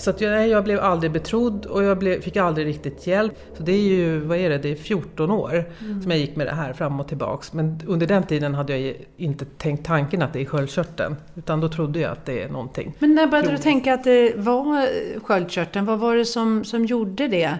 Så 0.00 0.10
att 0.10 0.20
jag, 0.20 0.48
jag 0.48 0.64
blev 0.64 0.80
aldrig 0.80 1.12
betrodd 1.12 1.66
och 1.66 1.82
jag 1.82 1.98
blev, 1.98 2.20
fick 2.20 2.36
aldrig 2.36 2.66
riktigt 2.66 3.06
hjälp. 3.06 3.34
Så 3.56 3.62
det 3.62 3.72
är 3.72 3.82
ju, 3.82 4.20
vad 4.20 4.38
är 4.38 4.50
det, 4.50 4.58
det 4.58 4.70
är 4.70 4.76
14 4.76 5.30
år 5.30 5.64
mm. 5.80 6.02
som 6.02 6.10
jag 6.10 6.20
gick 6.20 6.36
med 6.36 6.46
det 6.46 6.54
här 6.54 6.72
fram 6.72 7.00
och 7.00 7.08
tillbaks. 7.08 7.52
Men 7.52 7.80
under 7.86 8.06
den 8.06 8.22
tiden 8.22 8.54
hade 8.54 8.78
jag 8.78 8.96
inte 9.16 9.44
tänkt 9.44 9.86
tanken 9.86 10.22
att 10.22 10.32
det 10.32 10.40
är 10.40 10.44
sköldkörteln. 10.44 11.16
Utan 11.34 11.60
då 11.60 11.68
trodde 11.68 12.00
jag 12.00 12.12
att 12.12 12.26
det 12.26 12.42
är 12.42 12.48
någonting. 12.48 12.94
Men 12.98 13.14
när 13.14 13.26
började 13.26 13.48
kroniskt. 13.48 13.64
du 13.64 13.70
tänka 13.70 13.94
att 13.94 14.04
det 14.04 14.36
var 14.36 14.86
sköldkörteln? 15.20 15.86
Vad 15.86 15.98
var 15.98 16.16
det 16.16 16.24
som, 16.24 16.64
som 16.64 16.84
gjorde 16.84 17.28
det? 17.28 17.58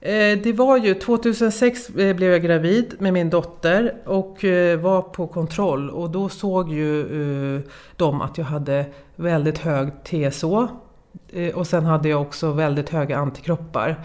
Eh, 0.00 0.38
det 0.42 0.52
var 0.52 0.76
ju 0.76 0.94
2006 0.94 1.88
eh, 1.88 2.16
blev 2.16 2.32
jag 2.32 2.42
gravid 2.42 2.94
med 2.98 3.12
min 3.12 3.30
dotter 3.30 3.94
och 4.04 4.44
eh, 4.44 4.80
var 4.80 5.02
på 5.02 5.26
kontroll 5.26 5.90
och 5.90 6.10
då 6.10 6.28
såg 6.28 6.72
ju 6.72 7.62
de 7.96 8.20
att 8.20 8.38
jag 8.38 8.44
hade 8.44 8.86
väldigt 9.16 9.58
hög 9.58 9.90
TSO 10.04 10.68
Eh, 10.68 10.83
Eh, 11.32 11.54
och 11.54 11.66
sen 11.66 11.84
hade 11.84 12.08
jag 12.08 12.22
också 12.22 12.52
väldigt 12.52 12.88
höga 12.88 13.18
antikroppar. 13.18 14.04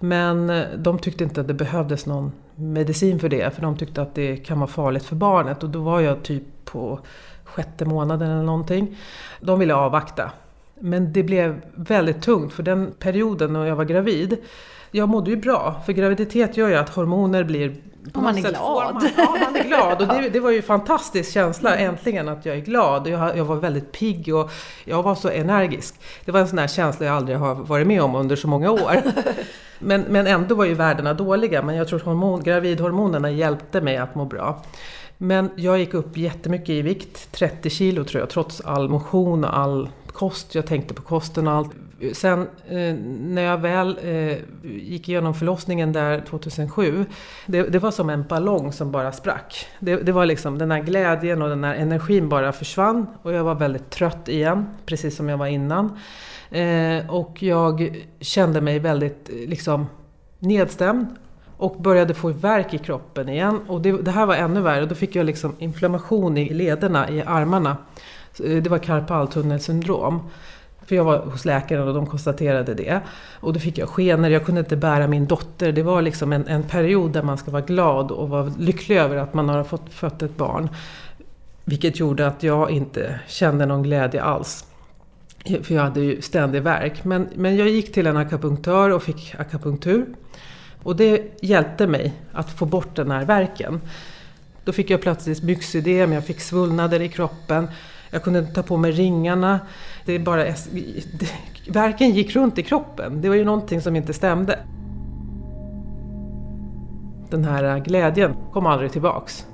Men 0.00 0.50
eh, 0.50 0.64
de 0.76 0.98
tyckte 0.98 1.24
inte 1.24 1.40
att 1.40 1.48
det 1.48 1.54
behövdes 1.54 2.06
någon 2.06 2.32
medicin 2.54 3.18
för 3.18 3.28
det, 3.28 3.54
för 3.54 3.62
de 3.62 3.76
tyckte 3.76 4.02
att 4.02 4.14
det 4.14 4.36
kan 4.36 4.60
vara 4.60 4.70
farligt 4.70 5.04
för 5.04 5.16
barnet. 5.16 5.62
Och 5.62 5.70
då 5.70 5.80
var 5.80 6.00
jag 6.00 6.22
typ 6.22 6.42
på 6.64 7.00
sjätte 7.44 7.84
månaden 7.84 8.30
eller 8.30 8.42
någonting. 8.42 8.96
De 9.40 9.58
ville 9.58 9.74
avvakta. 9.74 10.30
Men 10.80 11.12
det 11.12 11.22
blev 11.22 11.60
väldigt 11.74 12.22
tungt, 12.22 12.52
för 12.52 12.62
den 12.62 12.92
perioden 12.98 13.52
när 13.52 13.64
jag 13.64 13.76
var 13.76 13.84
gravid, 13.84 14.36
jag 14.90 15.08
mådde 15.08 15.30
ju 15.30 15.36
bra, 15.36 15.82
för 15.86 15.92
graviditet 15.92 16.56
gör 16.56 16.68
ju 16.68 16.74
att 16.74 16.88
hormoner 16.88 17.44
blir 17.44 17.76
om 18.14 18.24
man 18.24 18.38
är 18.38 18.40
glad. 18.40 18.94
Man, 18.94 19.10
ja, 19.16 19.36
man 19.44 19.56
är 19.56 19.64
glad. 19.64 20.02
Och 20.02 20.08
det, 20.22 20.28
det, 20.28 20.40
var 20.40 20.50
ju 20.50 20.56
en 20.56 20.62
fantastisk 20.62 21.32
känsla 21.32 21.76
äntligen 21.76 22.28
att 22.28 22.46
jag 22.46 22.56
är 22.56 22.60
glad. 22.60 23.06
Jag, 23.06 23.36
jag 23.36 23.44
var 23.44 23.56
väldigt 23.56 23.92
pigg 23.92 24.34
och 24.34 24.50
jag 24.84 25.02
var 25.02 25.14
så 25.14 25.28
energisk. 25.28 25.94
Det 26.24 26.32
var 26.32 26.40
en 26.40 26.48
sån 26.48 26.58
här 26.58 26.68
känsla 26.68 27.06
jag 27.06 27.16
aldrig 27.16 27.38
har 27.38 27.54
varit 27.54 27.86
med 27.86 28.02
om 28.02 28.14
under 28.14 28.36
så 28.36 28.48
många 28.48 28.70
år. 28.70 29.02
Men, 29.78 30.00
men 30.00 30.26
ändå 30.26 30.54
var 30.54 30.64
ju 30.64 30.74
värdena 30.74 31.14
dåliga. 31.14 31.62
Men 31.62 31.76
jag 31.76 31.88
tror 31.88 32.00
hormon, 32.00 32.42
gravidhormonerna 32.42 33.30
hjälpte 33.30 33.80
mig 33.80 33.96
att 33.96 34.14
må 34.14 34.24
bra. 34.24 34.62
Men 35.18 35.50
jag 35.56 35.78
gick 35.78 35.94
upp 35.94 36.16
jättemycket 36.16 36.70
i 36.70 36.82
vikt, 36.82 37.32
30 37.32 37.70
kilo 37.70 38.04
tror 38.04 38.20
jag, 38.20 38.30
trots 38.30 38.60
all 38.60 38.88
motion 38.88 39.44
och 39.44 39.58
all 39.58 39.88
kost. 40.12 40.54
Jag 40.54 40.66
tänkte 40.66 40.94
på 40.94 41.02
kosten 41.02 41.48
och 41.48 41.54
allt. 41.54 41.70
Sen 42.12 42.40
eh, 42.68 42.94
när 43.20 43.42
jag 43.42 43.58
väl 43.58 43.98
eh, 44.02 44.38
gick 44.62 45.08
igenom 45.08 45.34
förlossningen 45.34 45.92
där 45.92 46.20
2007, 46.20 47.06
det, 47.46 47.62
det, 47.62 47.78
var 47.78 47.90
som 47.90 48.10
en 48.10 48.24
ballong 48.28 48.72
som 48.72 48.92
bara 48.92 49.12
sprack. 49.12 49.66
Det, 49.78 49.96
det, 49.96 50.12
var 50.12 50.26
liksom 50.26 50.58
den 50.58 50.70
här 50.70 50.80
glädjen 50.80 51.42
och 51.42 51.48
den 51.48 51.64
här 51.64 51.74
energin 51.74 52.28
bara 52.28 52.52
försvann 52.52 53.06
och 53.22 53.32
jag 53.32 53.44
var 53.44 53.54
väldigt 53.54 53.90
trött 53.90 54.28
igen, 54.28 54.66
precis 54.86 55.16
som 55.16 55.28
jag 55.28 55.38
var 55.38 55.46
innan. 55.46 55.98
Eh, 56.50 57.10
och 57.10 57.42
jag 57.42 58.04
kände 58.20 58.60
mig 58.60 58.78
väldigt 58.78 59.30
eh, 59.30 59.48
liksom 59.48 59.86
nedstämd 60.38 61.06
och 61.56 61.76
började 61.82 62.14
få 62.14 62.28
värk 62.28 62.74
i 62.74 62.78
kroppen 62.78 63.28
igen. 63.28 63.60
Och 63.68 63.80
det, 63.80 63.92
det 64.02 64.10
här 64.10 64.26
var 64.26 64.34
ännu 64.34 64.60
värre, 64.60 64.86
då 64.86 64.94
fick 64.94 65.16
jag 65.16 65.26
liksom 65.26 65.54
inflammation 65.58 66.38
i 66.38 66.54
lederna, 66.54 67.10
i 67.10 67.22
armarna. 67.22 67.76
Eh, 68.44 68.62
det 68.62 68.70
var 68.70 68.78
karpaltunnelsyndrom. 68.78 70.30
För 70.88 70.96
jag 70.96 71.04
var 71.04 71.18
hos 71.18 71.44
läkaren 71.44 71.88
och 71.88 71.94
de 71.94 72.06
konstaterade 72.06 72.74
det. 72.74 73.00
Och 73.40 73.52
då 73.52 73.60
fick 73.60 73.78
jag 73.78 73.88
skenor, 73.88 74.30
jag 74.30 74.44
kunde 74.46 74.60
inte 74.60 74.76
bära 74.76 75.06
min 75.06 75.26
dotter. 75.26 75.72
Det 75.72 75.82
var 75.82 76.02
liksom 76.02 76.32
en, 76.32 76.46
en 76.46 76.62
period 76.62 77.12
där 77.12 77.22
man 77.22 77.38
ska 77.38 77.50
vara 77.50 77.62
glad 77.62 78.10
och 78.10 78.28
vara 78.28 78.52
lycklig 78.58 78.96
över 78.96 79.16
att 79.16 79.34
man 79.34 79.48
har 79.48 79.64
fått 79.64 79.92
fött 79.92 80.22
ett 80.22 80.36
barn. 80.36 80.68
Vilket 81.64 81.98
gjorde 82.00 82.26
att 82.26 82.42
jag 82.42 82.70
inte 82.70 83.20
kände 83.26 83.66
någon 83.66 83.82
glädje 83.82 84.22
alls. 84.22 84.64
För 85.62 85.74
jag 85.74 85.82
hade 85.82 86.00
ju 86.00 86.22
ständig 86.22 86.62
värk. 86.62 87.04
Men, 87.04 87.28
men 87.34 87.56
jag 87.56 87.68
gick 87.68 87.92
till 87.92 88.06
en 88.06 88.16
akupunktör 88.16 88.90
och 88.90 89.02
fick 89.02 89.34
akupunktur. 89.38 90.06
Och 90.82 90.96
det 90.96 91.22
hjälpte 91.40 91.86
mig 91.86 92.12
att 92.32 92.50
få 92.50 92.66
bort 92.66 92.96
den 92.96 93.10
här 93.10 93.24
värken. 93.24 93.80
Då 94.64 94.72
fick 94.72 94.90
jag 94.90 95.00
plötsligt 95.00 95.42
myxödem, 95.42 96.12
jag 96.12 96.26
fick 96.26 96.40
svullnader 96.40 97.00
i 97.00 97.08
kroppen. 97.08 97.68
Jag 98.10 98.22
kunde 98.22 98.38
inte 98.38 98.52
ta 98.52 98.62
på 98.62 98.76
mig 98.76 98.92
ringarna. 98.92 99.60
Det 100.04 100.18
bara, 100.18 100.44
verken 101.68 102.10
gick 102.10 102.36
runt 102.36 102.58
i 102.58 102.62
kroppen. 102.62 103.20
Det 103.20 103.28
var 103.28 103.36
ju 103.36 103.44
någonting 103.44 103.80
som 103.80 103.96
inte 103.96 104.12
stämde. 104.12 104.58
Den 107.30 107.44
här 107.44 107.78
glädjen 107.78 108.34
kom 108.52 108.66
aldrig 108.66 108.92
tillbaks. 108.92 109.46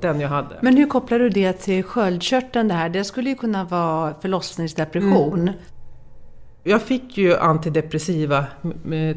Den 0.00 0.20
jag 0.20 0.28
hade. 0.28 0.58
Men 0.60 0.76
hur 0.76 0.86
kopplar 0.86 1.18
du 1.18 1.28
det 1.28 1.52
till 1.52 1.84
sköldkörteln 1.84 2.68
det 2.68 2.74
här? 2.74 2.88
Det 2.88 3.04
skulle 3.04 3.30
ju 3.30 3.36
kunna 3.36 3.64
vara 3.64 4.14
förlossningsdepression. 4.20 5.40
Mm. 5.40 5.54
Jag 6.64 6.82
fick 6.82 7.18
ju 7.18 7.36
antidepressiva 7.36 8.46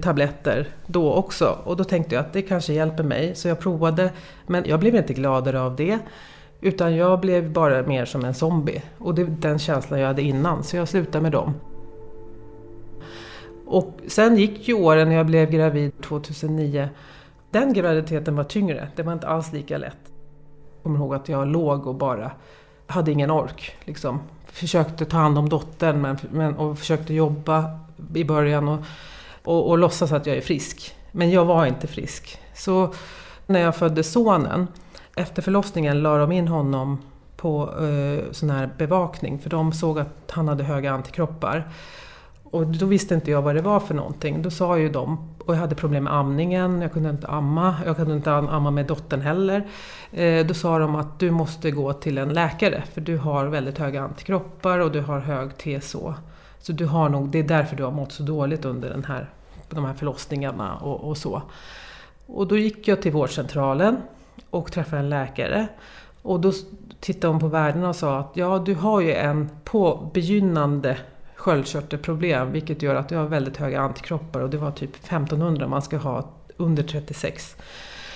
tabletter 0.02 0.68
då 0.88 1.14
också 1.14 1.58
och 1.64 1.78
då 1.78 1.84
tänkte 1.84 2.16
jag 2.16 2.26
att 2.26 2.34
det 2.34 2.42
kanske 2.42 2.74
hjälper 2.74 3.04
mig. 3.04 3.36
Så 3.36 3.48
jag 3.48 3.60
provade, 3.60 4.12
men 4.48 4.64
jag 4.66 4.80
blev 4.80 4.96
inte 4.96 5.14
gladare 5.14 5.62
av 5.62 5.76
det. 5.76 6.00
Utan 6.62 6.96
jag 6.96 7.20
blev 7.20 7.52
bara 7.52 7.84
mer 7.84 8.06
som 8.06 8.26
en 8.26 8.34
zombie. 8.34 8.82
Och 8.98 9.16
det 9.16 9.22
är 9.22 9.26
den 9.26 9.60
känslan 9.60 10.00
jag 10.00 10.08
hade 10.08 10.22
innan, 10.22 10.64
så 10.64 10.78
jag 10.78 10.88
slutade 10.88 11.22
med 11.22 11.32
dem. 11.32 11.54
Och 13.66 14.00
sen 14.08 14.38
gick 14.38 14.68
ju 14.68 14.74
åren 14.74 15.10
när 15.10 15.16
jag 15.16 15.26
blev 15.26 15.50
gravid 15.50 16.02
2009. 16.02 16.90
Den 17.52 17.74
graviditeten 17.74 18.36
var 18.36 18.44
tyngre, 18.44 18.88
det 18.96 19.04
var 19.04 19.14
inte 19.14 19.28
alls 19.28 19.54
lika 19.54 19.78
lätt. 19.78 19.98
Jag 20.06 20.84
kommer 20.84 21.00
ihåg 21.00 21.16
att 21.16 21.30
jag 21.30 21.48
låg 21.48 21.88
och 21.88 21.96
bara 21.96 22.32
hade 22.88 23.12
ingen 23.12 23.32
ork. 23.32 23.76
Liksom. 23.86 24.20
Försökte 24.46 25.06
ta 25.06 25.18
hand 25.18 25.38
om 25.38 25.50
dottern 25.50 26.02
men, 26.02 26.18
men, 26.32 26.56
och 26.56 26.80
försökte 26.80 27.14
jobba 27.14 27.80
i 28.14 28.24
början 28.24 28.68
och, 28.68 28.80
och, 29.44 29.70
och 29.70 29.78
låtsas 29.78 30.12
att 30.12 30.26
jag 30.26 30.38
är 30.38 30.42
frisk. 30.42 30.96
Men 31.12 31.32
jag 31.32 31.46
var 31.46 31.66
inte 31.66 31.88
frisk. 31.88 32.40
Så 32.54 32.94
när 33.46 33.60
jag 33.60 33.76
födde 33.76 34.04
sonen 34.04 34.68
efter 35.16 35.42
förlossningen 35.42 36.02
la 36.02 36.18
de 36.18 36.32
in 36.32 36.48
honom 36.48 36.98
på 37.36 37.74
eh, 37.86 38.32
sån 38.32 38.50
här 38.50 38.70
bevakning 38.78 39.40
för 39.40 39.50
de 39.50 39.74
såg 39.74 40.00
att 40.00 40.32
han 40.32 40.48
hade 40.48 40.64
höga 40.64 40.92
antikroppar. 40.92 41.70
Och 42.44 42.68
då 42.68 42.86
visste 42.86 43.16
inte 43.16 43.32
jag 43.32 43.42
vad 43.42 43.56
det 43.56 43.62
var 43.62 43.80
för 43.80 43.94
någonting. 43.94 44.42
Då 44.42 44.52
sa 44.52 44.78
ju 44.78 44.90
de, 44.90 45.36
och 45.46 45.56
jag 45.56 45.60
hade 45.60 45.76
problem 45.76 46.04
med 46.04 46.14
amningen, 46.14 46.82
jag 46.82 46.94
kunde 46.94 47.10
inte 47.10 47.28
amma, 47.28 47.76
jag 47.86 47.96
kunde 47.96 48.16
inte 48.16 48.34
amma 48.34 48.72
med 48.72 48.86
dottern 48.86 49.22
heller. 49.22 49.68
Eh, 50.12 50.46
då 50.46 50.54
sa 50.54 50.80
de 50.80 50.96
att 50.96 51.20
du 51.20 51.32
måste 51.32 51.72
gå 51.72 51.94
till 51.94 52.18
en 52.18 52.30
läkare 52.30 52.84
för 52.94 53.02
du 53.02 53.18
har 53.18 53.46
väldigt 53.46 53.78
höga 53.78 54.02
antikroppar 54.02 54.80
och 54.80 54.92
du 54.92 55.02
har 55.02 55.20
hög 55.20 55.58
TSO. 55.58 56.14
Så 56.60 56.72
du 56.72 56.86
har 56.86 57.10
nog, 57.10 57.30
det 57.30 57.40
är 57.40 57.44
därför 57.44 57.76
du 57.76 57.84
har 57.84 57.92
mått 57.92 58.12
så 58.12 58.24
dåligt 58.24 58.66
under 58.66 58.90
den 58.90 59.04
här, 59.04 59.30
de 59.70 59.86
här 59.86 59.94
förlossningarna 59.94 60.76
och, 60.76 61.10
och 61.10 61.18
så. 61.18 61.42
Och 62.26 62.48
då 62.48 62.58
gick 62.58 62.88
jag 62.88 63.02
till 63.02 63.12
vårdcentralen 63.12 63.98
och 64.56 64.72
träffade 64.72 65.02
en 65.02 65.10
läkare. 65.10 65.68
Och 66.22 66.40
då 66.40 66.52
tittade 67.00 67.34
hon 67.34 67.40
på 67.40 67.48
värdena 67.48 67.90
och 67.90 67.96
sa 67.96 68.20
att 68.20 68.32
ja, 68.34 68.64
du 68.66 68.76
har 68.76 69.02
ju 69.02 69.14
en 69.14 69.50
påbegynnande 69.64 70.98
sköldkörtelproblem 71.36 72.52
vilket 72.52 72.82
gör 72.82 72.96
att 72.96 73.10
du 73.10 73.16
har 73.16 73.26
väldigt 73.26 73.58
höga 73.58 73.80
antikroppar 73.82 74.42
och 74.42 74.50
det 74.50 74.58
var 74.58 74.72
typ 74.72 74.96
1500 74.96 75.68
man 75.68 75.82
ska 75.82 75.98
ha 75.98 76.30
under 76.58 76.84
36. 76.84 77.56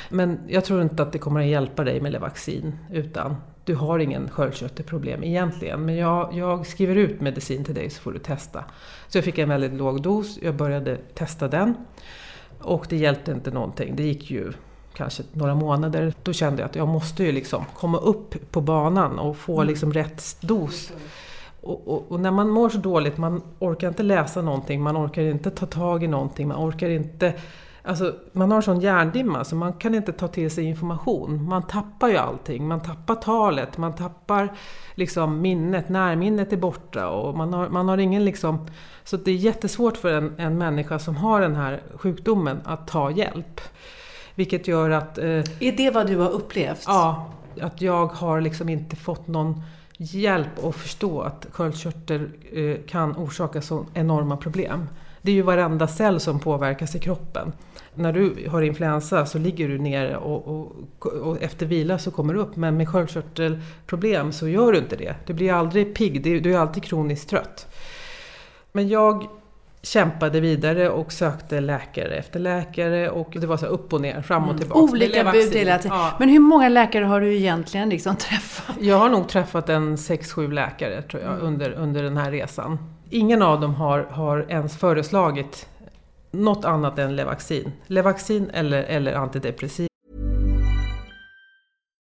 Men 0.09 0.39
jag 0.47 0.65
tror 0.65 0.81
inte 0.81 1.03
att 1.03 1.11
det 1.11 1.17
kommer 1.17 1.39
att 1.39 1.47
hjälpa 1.47 1.83
dig 1.83 2.01
med 2.01 2.11
Levaxin 2.11 2.77
utan 2.91 3.35
du 3.65 3.75
har 3.75 3.99
ingen 3.99 4.29
sköldkörtelproblem 4.29 5.23
egentligen, 5.23 5.85
men 5.85 5.95
jag, 5.95 6.33
jag 6.33 6.67
skriver 6.67 6.95
ut 6.95 7.21
medicin 7.21 7.63
till 7.63 7.75
dig 7.75 7.89
så 7.89 8.01
får 8.01 8.11
du 8.11 8.19
testa. 8.19 8.65
Så 9.07 9.17
jag 9.17 9.25
fick 9.25 9.37
en 9.37 9.49
väldigt 9.49 9.73
låg 9.73 10.01
dos, 10.01 10.39
jag 10.41 10.55
började 10.55 10.97
testa 11.13 11.47
den 11.47 11.75
och 12.59 12.85
det 12.89 12.97
hjälpte 12.97 13.31
inte 13.31 13.51
någonting. 13.51 13.95
Det 13.95 14.03
gick 14.03 14.31
ju 14.31 14.53
kanske 14.93 15.23
några 15.33 15.55
månader. 15.55 16.13
Då 16.23 16.33
kände 16.33 16.61
jag 16.61 16.69
att 16.69 16.75
jag 16.75 16.87
måste 16.87 17.23
ju 17.23 17.31
liksom 17.31 17.65
komma 17.77 17.97
upp 17.97 18.51
på 18.51 18.61
banan 18.61 19.19
och 19.19 19.37
få 19.37 19.55
mm. 19.55 19.67
liksom 19.67 19.93
rätt 19.93 20.37
dos. 20.41 20.91
Och, 21.61 21.87
och, 21.87 22.11
och, 22.11 22.19
när 22.19 22.31
man 22.31 22.49
mår 22.49 22.69
så 22.69 22.77
dåligt, 22.77 23.17
man 23.17 23.41
orkar 23.59 23.87
inte 23.87 24.03
läsa 24.03 24.41
någonting, 24.41 24.81
man 24.81 24.97
orkar 24.97 25.21
inte 25.21 25.51
ta 25.51 25.65
tag 25.65 26.03
i 26.03 26.07
någonting, 26.07 26.47
man 26.47 26.69
orkar 26.69 26.89
inte 26.89 27.33
Alltså, 27.83 28.15
man 28.31 28.51
har 28.51 28.61
sån 28.61 28.81
hjärndimma 28.81 29.43
så 29.43 29.55
man 29.55 29.73
kan 29.73 29.95
inte 29.95 30.11
ta 30.11 30.27
till 30.27 30.51
sig 30.51 30.63
information. 30.63 31.43
Man 31.43 31.67
tappar 31.67 32.07
ju 32.07 32.17
allting. 32.17 32.67
Man 32.67 32.79
tappar 32.79 33.15
talet, 33.15 33.77
man 33.77 33.95
tappar 33.95 34.53
liksom 34.95 35.41
minnet, 35.41 35.89
närminnet 35.89 36.53
är 36.53 36.57
borta 36.57 37.09
och 37.09 37.37
man 37.37 37.53
har, 37.53 37.69
man 37.69 37.89
har 37.89 37.97
ingen 37.97 38.25
liksom... 38.25 38.67
Så 39.03 39.17
det 39.17 39.31
är 39.31 39.35
jättesvårt 39.35 39.97
för 39.97 40.13
en, 40.13 40.33
en 40.37 40.57
människa 40.57 40.99
som 40.99 41.15
har 41.15 41.41
den 41.41 41.55
här 41.55 41.81
sjukdomen 41.95 42.61
att 42.65 42.87
ta 42.87 43.11
hjälp. 43.11 43.61
Vilket 44.39 44.67
gör 44.67 44.89
att... 44.89 45.17
Eh, 45.17 45.25
är 45.59 45.77
det 45.77 45.91
vad 45.91 46.07
du 46.07 46.17
har 46.17 46.29
upplevt? 46.29 46.83
Ja, 46.87 47.33
att 47.61 47.81
jag 47.81 48.07
har 48.07 48.41
liksom 48.41 48.69
inte 48.69 48.95
fått 48.95 49.27
någon 49.27 49.61
hjälp 49.97 50.63
att 50.63 50.75
förstå 50.75 51.21
att 51.21 51.47
sköldkörtel 51.51 52.29
eh, 52.53 52.75
kan 52.87 53.15
orsaka 53.15 53.61
så 53.61 53.85
enorma 53.93 54.37
problem. 54.37 54.89
Det 55.21 55.31
är 55.31 55.35
ju 55.35 55.41
varenda 55.41 55.87
cell 55.87 56.19
som 56.19 56.39
påverkas 56.39 56.95
i 56.95 56.99
kroppen. 56.99 57.53
När 57.95 58.13
du 58.13 58.49
har 58.49 58.61
influensa 58.61 59.25
så 59.25 59.37
ligger 59.37 59.67
du 59.67 59.77
ner 59.77 60.15
och, 60.15 60.47
och, 60.47 61.05
och 61.05 61.41
efter 61.41 61.65
vila 61.65 61.99
så 61.99 62.11
kommer 62.11 62.33
du 62.33 62.39
upp. 62.39 62.55
Men 62.55 62.77
med 62.77 62.89
sköldkörtelproblem 62.89 64.31
så 64.31 64.47
gör 64.47 64.71
du 64.71 64.77
inte 64.77 64.95
det. 64.95 65.15
Du 65.25 65.33
blir 65.33 65.53
aldrig 65.53 65.95
pigg, 65.95 66.43
du 66.43 66.53
är 66.53 66.57
alltid 66.57 66.83
kroniskt 66.83 67.29
trött. 67.29 67.67
Men 68.71 68.89
jag 68.89 69.27
kämpade 69.81 70.39
vidare 70.39 70.89
och 70.89 71.11
sökte 71.11 71.61
läkare 71.61 72.15
efter 72.15 72.39
läkare 72.39 73.09
och 73.09 73.31
det 73.31 73.47
var 73.47 73.57
så 73.57 73.65
upp 73.65 73.93
och 73.93 74.01
ner, 74.01 74.21
fram 74.21 74.43
och 74.43 74.49
mm. 74.49 74.59
tillbaka. 74.59 74.81
Olika 74.81 75.31
bud 75.31 75.53
hela 75.53 75.77
tiden. 75.77 75.97
Ja. 75.97 76.15
Men 76.19 76.29
hur 76.29 76.39
många 76.39 76.69
läkare 76.69 77.05
har 77.05 77.21
du 77.21 77.35
egentligen 77.35 77.89
liksom 77.89 78.15
träffat? 78.15 78.75
Jag 78.79 78.97
har 78.97 79.09
nog 79.09 79.27
träffat 79.27 79.69
en 79.69 79.95
6-7 79.95 80.51
läkare 80.51 81.01
tror 81.01 81.23
jag 81.23 81.33
mm. 81.33 81.45
under, 81.45 81.71
under 81.71 82.03
den 82.03 82.17
här 82.17 82.31
resan. 82.31 82.77
Ingen 83.09 83.41
av 83.41 83.61
dem 83.61 83.75
har, 83.75 84.03
har 84.03 84.45
ens 84.49 84.77
föreslagit 84.77 85.67
något 86.31 86.65
annat 86.65 86.99
än 86.99 87.15
Levaxin. 87.15 87.71
Levaxin 87.87 88.49
eller, 88.53 88.83
eller 88.83 89.13
antidepressiv. 89.13 89.88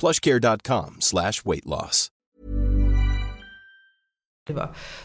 Plushcare.com 0.00 0.96
slash 1.00 1.42
weight 1.44 1.66
loss. 1.66 2.10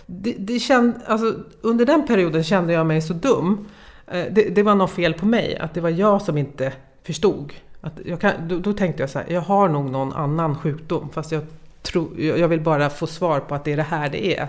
Det, 0.05 0.33
det 0.39 0.59
känd, 0.59 0.93
alltså, 1.05 1.35
under 1.61 1.85
den 1.85 2.07
perioden 2.07 2.43
kände 2.43 2.73
jag 2.73 2.85
mig 2.85 3.01
så 3.01 3.13
dum. 3.13 3.67
Eh, 4.07 4.25
det, 4.31 4.55
det, 4.55 4.63
var 4.63 4.75
något 4.75 4.91
fel 4.91 5.13
på 5.13 5.25
mig, 5.25 5.57
att 5.57 5.73
det 5.73 5.81
var 5.81 5.89
jag 5.89 6.21
som 6.21 6.37
inte 6.37 6.73
förstod. 7.03 7.53
Att 7.81 7.93
jag 8.05 8.21
kan, 8.21 8.47
då, 8.47 8.59
då 8.59 8.73
tänkte 8.73 9.03
jag 9.03 9.09
så 9.09 9.19
här, 9.19 9.27
jag 9.29 9.41
har 9.41 9.69
nog 9.69 9.91
någon 9.91 10.13
annan 10.13 10.55
sjukdom 10.57 11.09
fast 11.09 11.31
jag 11.31 11.43
tro, 11.81 12.19
jag 12.19 12.47
vill 12.47 12.61
bara 12.61 12.89
få 12.89 13.07
svar 13.07 13.39
på 13.39 13.55
att 13.55 13.65
det 13.65 13.71
är 13.73 13.77
det 13.77 13.83
här 13.83 14.09
det 14.09 14.37
är. 14.37 14.47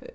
Eh, 0.00 0.06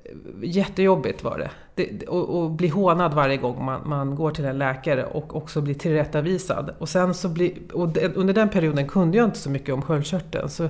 jättejobbigt 0.42 1.24
var 1.24 1.38
det 1.38 1.52
det 1.76 2.08
och, 2.08 2.42
och 2.44 2.52
bli 2.52 2.68
hånad 2.68 3.14
varje 3.14 3.38
gång 3.38 3.66
man, 3.66 3.82
man, 3.86 4.16
går 4.16 4.32
till 4.32 4.46
en 4.46 4.58
läkare 4.58 5.06
och 5.06 5.36
också 5.36 5.62
bli 5.62 5.76
tillrättavisad. 5.76 6.76
Och 6.80 6.90
sen 6.90 7.14
så 7.14 7.30
bli, 7.30 7.58
och 7.74 7.90
de, 7.90 8.08
under 8.16 8.34
den 8.34 8.50
perioden 8.50 8.88
kunde 8.88 9.18
jag 9.18 9.26
inte 9.26 9.40
så 9.40 9.50
mycket 9.50 9.74
om 9.74 9.82
sköldkörteln. 9.82 10.50
Så 10.50 10.70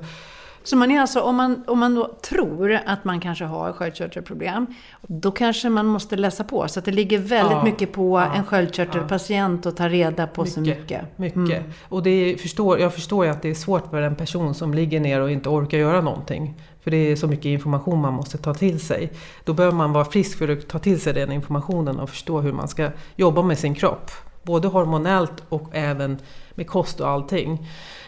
så 0.66 0.76
man 0.76 0.92
är 0.92 1.02
alltså, 1.02 1.22
om 1.22 1.36
man, 1.36 1.64
om 1.68 1.80
man 1.80 1.96
då 1.96 2.18
tror 2.22 2.80
att 2.86 3.04
man 3.04 3.20
kanske 3.20 3.46
har 3.46 3.74
sköldkörtelproblem, 3.74 4.66
då 5.02 5.32
kanske 5.32 5.70
man 5.70 5.86
måste 5.86 6.16
läsa 6.16 6.44
på. 6.44 6.68
Så 6.68 6.80
att 6.80 6.86
det 6.86 6.92
ligger 6.92 7.20
väldigt 7.20 7.52
ja, 7.52 7.64
mycket 7.64 7.94
på 7.94 8.20
ja, 8.20 8.36
en 8.36 8.44
sköldkörtelpatient 8.44 9.66
att 9.66 9.78
ta 9.78 9.90
reda 9.90 10.28
på 10.28 10.42
mycket, 10.42 10.54
så 10.54 10.62
mycket. 10.62 11.18
Mycket. 11.18 11.38
Mm. 11.38 11.64
Och 11.90 12.04
det 12.04 12.10
är, 12.10 12.38
förstår, 12.38 12.80
jag 12.80 12.94
förstår 12.94 13.26
ju 13.26 13.32
att 13.32 13.42
det 13.42 13.50
är 13.50 13.54
svårt 13.54 13.90
för 13.90 14.02
en 14.02 14.16
person 14.16 14.54
som 14.54 14.74
ligger 14.74 15.00
ner 15.00 15.22
och 15.22 15.32
inte 15.32 15.50
orkar 15.50 15.78
göra 15.78 16.02
någonting. 16.02 16.54
För 16.84 16.92
det 16.92 16.98
är 16.98 17.16
så 17.16 17.28
mycket 17.28 17.46
information 17.46 18.02
man 18.02 18.14
måste 18.14 18.38
ta 18.38 18.54
till 18.54 18.80
sig. 18.80 19.12
Då 19.44 19.54
behöver 19.54 19.78
man 19.78 19.94
vara 19.94 20.06
frisk 20.06 20.38
för 20.38 20.50
att 20.50 20.68
ta 20.68 20.80
till 20.80 21.02
sig 21.02 21.14
den 21.14 21.32
informationen 21.32 22.00
och 22.00 22.10
förstå 22.10 22.42
hur 22.42 22.54
man 22.54 22.68
ska 22.68 22.90
jobba 23.16 23.42
med 23.42 23.60
sin 23.60 23.76
kropp. 23.76 24.12
Både 24.44 24.68
hormonellt 24.68 25.44
och 25.50 25.70
även 25.72 26.18
med 26.56 26.68
kost 26.68 27.00
och 27.00 27.10
allting. 27.10 27.68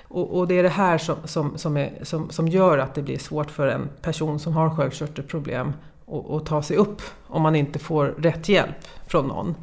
Och, 0.09 0.37
och, 0.37 0.47
det 0.47 0.59
är 0.59 0.63
det 0.63 0.69
här 0.69 0.97
som, 0.97 1.15
som, 1.25 1.57
som, 1.57 1.77
är, 1.77 1.99
som, 2.01 2.29
som 2.29 2.47
gör 2.47 2.77
att 2.77 2.95
det 2.95 3.01
blir 3.01 3.17
svårt 3.17 3.51
för 3.51 3.67
en 3.67 3.89
person 4.01 4.39
som 4.39 4.53
har 4.53 4.69
sköldkörtelproblem 4.69 5.73
att, 6.31 6.45
ta 6.45 6.63
sig 6.63 6.77
upp 6.77 7.01
om 7.27 7.41
man 7.41 7.55
inte 7.55 7.79
får 7.79 8.05
rätt 8.05 8.49
hjälp 8.49 8.87
från 9.07 9.27
någon. 9.27 9.55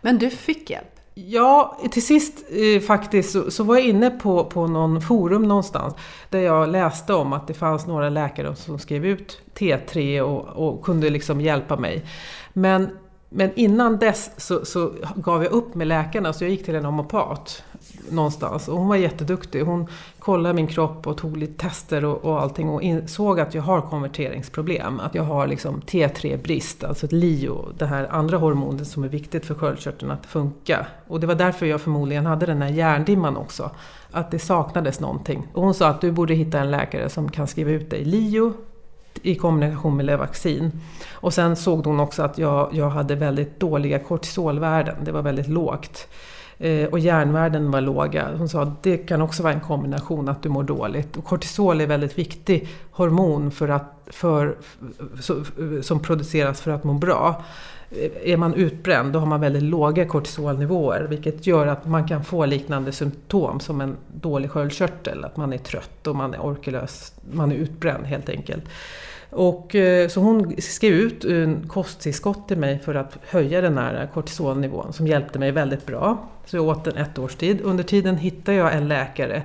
Men 0.00 0.18
du 0.18 0.30
fick 0.30 0.70
hjälp? 0.70 0.98
Ja, 1.14 1.78
till 1.90 2.06
sist 2.06 2.44
eh, 2.50 2.80
faktiskt 2.80 3.32
så, 3.32 3.50
så, 3.50 3.64
var 3.64 3.76
jag 3.76 3.84
inne 3.84 4.10
på, 4.10 4.44
på 4.44 4.66
någon 4.66 5.02
forum 5.02 5.42
någonstans 5.42 5.94
där 6.30 6.38
jag 6.38 6.68
läste 6.68 7.14
om 7.14 7.32
att 7.32 7.46
det 7.46 7.54
fanns 7.54 7.86
några 7.86 8.08
läkare 8.08 8.56
som 8.56 8.78
skrev 8.78 9.06
ut 9.06 9.40
T3 9.54 10.20
och, 10.20 10.68
och 10.68 10.84
kunde 10.84 11.10
liksom 11.10 11.40
hjälpa 11.40 11.76
mig. 11.76 12.06
Men, 12.52 12.90
men 13.30 13.50
innan 13.54 13.98
dess 13.98 14.30
så, 14.36 14.64
så, 14.64 14.92
gav 15.16 15.42
jag 15.44 15.52
upp 15.52 15.74
med 15.74 15.86
läkarna 15.86 16.32
så 16.32 16.44
jag 16.44 16.50
gick 16.50 16.64
till 16.64 16.74
en 16.74 16.84
homopat 16.84 17.62
någonstans. 18.10 18.68
Och 18.68 18.78
hon 18.78 18.88
var 18.88 18.96
jätteduktig. 18.96 19.62
Hon 19.62 19.86
kollade 20.18 20.54
min 20.54 20.66
kropp 20.66 21.06
och 21.06 21.16
tog 21.16 21.36
lite 21.36 21.68
tester 21.68 22.04
och, 22.04 22.24
och 22.24 22.42
allting 22.42 22.68
och 22.68 22.82
insåg 22.82 23.40
att 23.40 23.54
jag 23.54 23.62
har 23.62 23.80
konverteringsproblem. 23.80 25.00
Att 25.00 25.14
jag 25.14 25.22
har 25.22 25.46
liksom 25.46 25.80
T3-brist, 25.80 26.84
alltså 26.84 27.06
ett 27.06 27.12
LIO, 27.12 27.72
det 27.78 27.86
här 27.86 28.08
andra 28.10 28.36
hormonet 28.36 28.88
som 28.88 29.04
är 29.04 29.08
viktigt 29.08 29.46
för 29.46 29.54
sköldkörteln 29.54 30.10
att 30.10 30.26
funka. 30.26 30.86
Och 31.06 31.20
det 31.20 31.26
var 31.26 31.34
därför 31.34 31.66
jag 31.66 31.80
förmodligen 31.80 32.26
hade 32.26 32.46
den 32.46 32.62
här 32.62 32.70
hjärndimman 32.70 33.36
också. 33.36 33.70
Att 34.10 34.30
det 34.30 34.38
saknades 34.38 35.00
någonting. 35.00 35.48
Och 35.52 35.62
hon 35.62 35.74
sa 35.74 35.88
att 35.88 36.00
du 36.00 36.12
borde 36.12 36.34
hitta 36.34 36.60
en 36.60 36.70
läkare 36.70 37.08
som 37.08 37.30
kan 37.30 37.46
skriva 37.46 37.70
ut 37.70 37.90
dig 37.90 38.04
LIO 38.04 38.52
i 39.22 39.34
kombination 39.34 39.96
med 39.96 40.06
Levaxin. 40.06 40.72
Och 41.12 41.34
sen 41.34 41.56
såg 41.56 41.86
hon 41.86 42.00
också 42.00 42.22
att 42.22 42.38
jag, 42.38 42.68
jag 42.72 42.90
hade 42.90 43.14
väldigt 43.14 43.60
dåliga 43.60 43.98
kortisolvärden, 43.98 44.96
det 45.04 45.12
var 45.12 45.22
väldigt 45.22 45.48
lågt. 45.48 46.08
Eh, 46.58 46.88
och 46.88 46.98
järnvärden 46.98 47.70
var 47.70 47.80
låga. 47.80 48.28
Hon 48.36 48.48
sa 48.48 48.62
att 48.62 48.82
det 48.82 48.96
kan 48.96 49.22
också 49.22 49.42
vara 49.42 49.52
en 49.52 49.60
kombination 49.60 50.28
att 50.28 50.42
du 50.42 50.48
mår 50.48 50.62
dåligt. 50.62 51.16
Och 51.16 51.24
kortisol 51.24 51.80
är 51.80 51.86
väldigt 51.86 52.18
viktig 52.18 52.68
hormon 52.90 53.50
för 53.50 53.68
att, 53.68 54.02
för, 54.06 54.56
för, 55.22 55.82
som 55.82 56.00
produceras 56.00 56.60
för 56.60 56.70
att 56.70 56.84
må 56.84 56.94
bra. 56.94 57.44
Är 58.24 58.36
man 58.36 58.54
utbränd 58.54 59.12
då 59.12 59.18
har 59.18 59.26
man 59.26 59.40
väldigt 59.40 59.62
låga 59.62 60.04
kortisolnivåer 60.04 61.06
vilket 61.10 61.46
gör 61.46 61.66
att 61.66 61.86
man 61.86 62.08
kan 62.08 62.24
få 62.24 62.46
liknande 62.46 62.92
symptom 62.92 63.60
som 63.60 63.80
en 63.80 63.96
dålig 64.14 64.50
sköldkörtel. 64.50 65.24
Att 65.24 65.36
man 65.36 65.52
är 65.52 65.58
trött 65.58 66.06
och 66.06 66.16
man 66.16 66.34
är 66.34 66.38
orkelös, 66.38 67.12
man 67.32 67.52
är 67.52 67.56
utbränd 67.56 68.06
helt 68.06 68.28
enkelt. 68.28 68.64
Och, 69.30 69.74
eh, 69.74 70.08
så 70.08 70.20
hon 70.20 70.54
skrev 70.58 70.92
ut 70.92 71.24
en 71.24 71.68
kosttillskott 71.68 72.48
till 72.48 72.58
mig 72.58 72.78
för 72.78 72.94
att 72.94 73.18
höja 73.28 73.60
den 73.60 73.78
här 73.78 74.08
kortisolnivån 74.14 74.92
som 74.92 75.06
hjälpte 75.06 75.38
mig 75.38 75.50
väldigt 75.50 75.86
bra. 75.86 76.28
Så 76.46 76.56
jag 76.56 76.66
åt 76.66 76.84
den 76.84 76.96
ett 76.96 77.18
års 77.18 77.34
tid. 77.34 77.60
Under 77.60 77.84
tiden 77.84 78.16
hittade 78.16 78.56
jag 78.56 78.74
en 78.74 78.88
läkare 78.88 79.42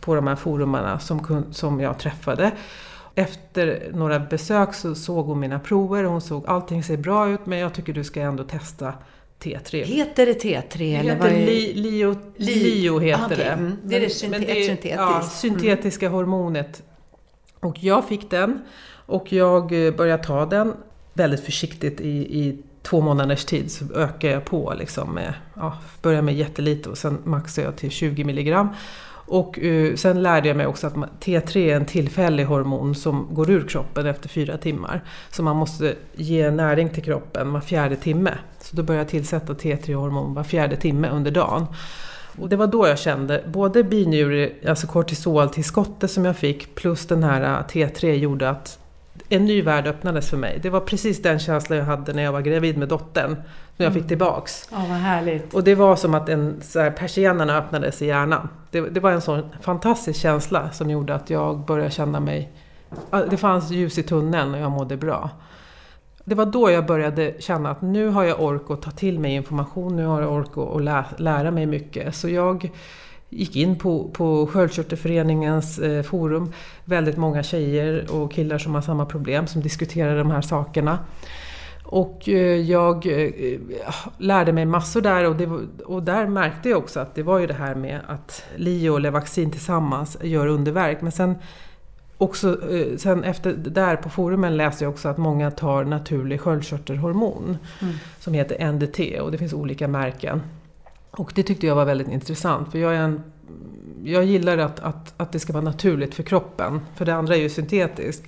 på 0.00 0.14
de 0.14 0.26
här 0.26 0.36
forumarna 0.36 0.98
som, 0.98 1.44
som 1.50 1.80
jag 1.80 1.98
träffade. 1.98 2.50
Efter 3.18 3.90
några 3.94 4.18
besök 4.18 4.74
så 4.74 4.94
såg 4.94 5.26
hon 5.26 5.40
mina 5.40 5.58
prover 5.58 6.04
och 6.04 6.12
hon 6.12 6.20
såg 6.20 6.44
allting 6.46 6.82
ser 6.82 6.96
bra 6.96 7.28
ut 7.28 7.46
men 7.46 7.58
jag 7.58 7.74
tycker 7.74 7.92
du 7.92 8.04
ska 8.04 8.20
ändå 8.20 8.44
testa 8.44 8.94
T3. 9.40 9.84
Heter 9.84 10.26
det 10.26 10.42
T3? 10.42 10.78
Det 10.78 10.84
heter 10.84 11.28
är... 11.28 11.46
li, 11.46 11.72
Lio, 11.74 12.16
Lio 12.36 12.98
heter 12.98 13.24
okay. 13.24 13.36
det. 13.36 13.44
Mm. 13.44 13.76
Det 13.82 13.96
är 13.96 14.00
det, 14.00 14.10
syntet, 14.10 14.40
det 14.40 14.60
är, 14.60 14.66
syntetiskt. 14.66 14.96
Ja, 14.96 15.22
syntetiska 15.22 16.06
mm. 16.06 16.16
hormonet. 16.16 16.82
Och 17.60 17.84
jag 17.84 18.08
fick 18.08 18.30
den 18.30 18.60
och 19.06 19.32
jag 19.32 19.86
eh, 19.86 19.94
började 19.94 20.24
ta 20.24 20.46
den 20.46 20.72
väldigt 21.14 21.44
försiktigt 21.44 22.00
i, 22.00 22.38
i 22.40 22.58
två 22.82 23.00
månaders 23.00 23.44
tid. 23.44 23.70
Så 23.70 23.84
ökade 23.94 24.32
jag 24.32 24.44
på 24.44 24.74
liksom 24.78 25.14
med, 25.14 25.34
ja, 25.54 25.78
började 26.02 26.22
med 26.22 26.34
jättelite 26.34 26.88
och 26.88 26.98
sen 26.98 27.18
maxade 27.24 27.66
jag 27.66 27.76
till 27.76 27.90
20 27.90 28.24
milligram. 28.24 28.68
Och 29.26 29.58
uh, 29.62 29.96
sen 29.96 30.22
lärde 30.22 30.48
jag 30.48 30.56
mig 30.56 30.66
också 30.66 30.86
att 30.86 30.94
T3 30.94 31.56
är 31.56 31.76
en 31.76 31.86
tillfällig 31.86 32.44
hormon 32.44 32.94
som 32.94 33.28
går 33.30 33.50
ur 33.50 33.68
kroppen 33.68 34.06
efter 34.06 34.28
fyra 34.28 34.56
timmar. 34.56 35.04
Så 35.30 35.42
man 35.42 35.56
måste 35.56 35.94
ge 36.14 36.50
näring 36.50 36.88
till 36.88 37.02
kroppen 37.02 37.52
var 37.52 37.60
fjärde 37.60 37.96
timme. 37.96 38.32
Så 38.60 38.76
då 38.76 38.82
började 38.82 39.02
jag 39.02 39.10
tillsätta 39.10 39.52
T3-hormon 39.52 40.34
var 40.34 40.44
fjärde 40.44 40.76
timme 40.76 41.08
under 41.08 41.30
dagen. 41.30 41.66
Och 42.38 42.48
det 42.48 42.56
var 42.56 42.66
då 42.66 42.86
jag 42.86 42.98
kände, 42.98 43.44
både 43.46 43.84
binjure, 43.84 44.50
alltså 44.68 44.86
kortisoltillskottet 44.86 46.10
som 46.10 46.24
jag 46.24 46.36
fick 46.36 46.74
plus 46.74 47.06
den 47.06 47.22
här 47.22 47.42
eh, 47.42 47.66
T3 47.66 48.12
gjorde 48.12 48.50
att 48.50 48.78
en 49.28 49.44
ny 49.44 49.62
värld 49.62 49.86
öppnades 49.86 50.30
för 50.30 50.36
mig. 50.36 50.58
Det 50.62 50.70
var 50.70 50.80
precis 50.80 51.22
den 51.22 51.38
känslan 51.38 51.78
jag 51.78 51.84
hade 51.84 52.12
när 52.12 52.22
jag 52.22 52.32
var 52.32 52.40
gravid 52.40 52.78
med 52.78 52.88
dottern. 52.88 53.36
När 53.76 53.86
jag 53.86 53.92
fick 53.92 54.00
mm. 54.00 54.08
tillbaks. 54.08 54.68
Ja, 54.72 54.76
vad 54.76 54.98
härligt. 54.98 55.54
Och 55.54 55.64
det 55.64 55.74
var 55.74 55.96
som 55.96 56.14
att 56.14 56.28
en, 56.28 56.60
så 56.62 56.80
här, 56.80 56.90
persiennerna 56.90 57.58
öppnades 57.58 58.02
i 58.02 58.06
hjärnan. 58.06 58.48
Det, 58.70 58.80
det, 58.80 59.00
var 59.00 59.10
en 59.10 59.20
sån 59.20 59.42
fantastisk 59.60 60.20
känsla 60.20 60.70
som 60.70 60.90
gjorde 60.90 61.14
att 61.14 61.30
jag 61.30 61.58
började 61.58 61.90
känna 61.90 62.20
mig... 62.20 62.52
Det 63.30 63.36
fanns 63.36 63.70
ljus 63.70 63.98
i 63.98 64.02
tunneln 64.02 64.54
och 64.54 64.60
jag 64.60 64.70
mådde 64.70 64.96
bra. 64.96 65.30
Det 66.24 66.34
var 66.34 66.46
då 66.46 66.70
jag 66.70 66.86
började 66.86 67.34
känna 67.38 67.70
att 67.70 67.82
nu 67.82 68.08
har 68.08 68.24
jag 68.24 68.40
ork 68.40 68.70
att 68.70 68.82
ta 68.82 68.90
till 68.90 69.18
mig 69.20 69.34
information, 69.34 69.96
nu 69.96 70.06
har 70.06 70.22
jag 70.22 70.32
ork 70.32 70.76
att 70.76 70.82
lä, 70.82 71.04
lära 71.16 71.50
mig 71.50 71.66
mycket. 71.66 72.14
Så 72.14 72.28
jag 72.28 72.70
gick 73.30 73.56
in 73.56 73.76
på, 73.76 74.10
på 74.12 74.46
Sköldkörtelföreningens 74.46 75.78
eh, 75.78 76.02
forum. 76.02 76.52
Väldigt 76.84 77.16
många 77.16 77.42
tjejer 77.42 78.10
och 78.10 78.32
killar 78.32 78.58
som 78.58 78.74
har 78.74 78.82
samma 78.82 79.06
problem 79.06 79.46
som 79.46 79.62
diskuterar 79.62 80.18
de 80.18 80.30
här 80.30 80.40
sakerna. 80.40 80.98
Och 81.88 82.28
eh, 82.28 82.60
jag 82.60 83.06
eh, 83.06 83.60
lärde 84.18 84.52
mig 84.52 84.64
massor 84.64 85.00
där 85.00 85.24
och, 85.24 85.36
det, 85.36 85.46
och 85.84 86.02
där 86.02 86.26
märkte 86.26 86.68
jag 86.68 86.78
också 86.78 87.00
att 87.00 87.14
det 87.14 87.22
var 87.22 87.38
ju 87.38 87.46
det 87.46 87.54
här 87.54 87.74
med 87.74 88.00
att 88.06 88.44
Lio 88.56 88.90
och 88.90 89.00
Levaxin 89.00 89.50
tillsammans 89.50 90.16
gör 90.22 90.46
underverk. 90.46 91.00
Men 91.00 91.12
sen, 91.12 91.34
också, 92.18 92.70
eh, 92.70 92.96
sen 92.96 93.24
efter 93.24 93.52
där 93.52 93.96
på 93.96 94.08
forumen 94.08 94.56
läste 94.56 94.84
jag 94.84 94.92
också 94.92 95.08
att 95.08 95.18
många 95.18 95.50
tar 95.50 95.84
naturlig 95.84 96.40
sköldkörtelhormon 96.40 97.58
mm. 97.82 97.94
som 98.20 98.34
heter 98.34 98.72
NDT 98.72 99.20
och 99.20 99.32
det 99.32 99.38
finns 99.38 99.52
olika 99.52 99.88
märken. 99.88 100.42
Och 101.16 101.32
det 101.34 101.42
tyckte 101.42 101.66
jag 101.66 101.74
var 101.74 101.84
väldigt 101.84 102.08
intressant 102.08 102.72
för 102.72 102.78
jag, 102.78 102.94
är 102.94 103.00
en, 103.00 103.22
jag 104.04 104.24
gillar 104.24 104.58
att, 104.58 104.80
att, 104.80 105.14
att 105.16 105.32
det 105.32 105.38
ska 105.38 105.52
vara 105.52 105.64
naturligt 105.64 106.14
för 106.14 106.22
kroppen. 106.22 106.80
För 106.94 107.04
det 107.04 107.14
andra 107.14 107.36
är 107.36 107.40
ju 107.40 107.48
syntetiskt. 107.48 108.24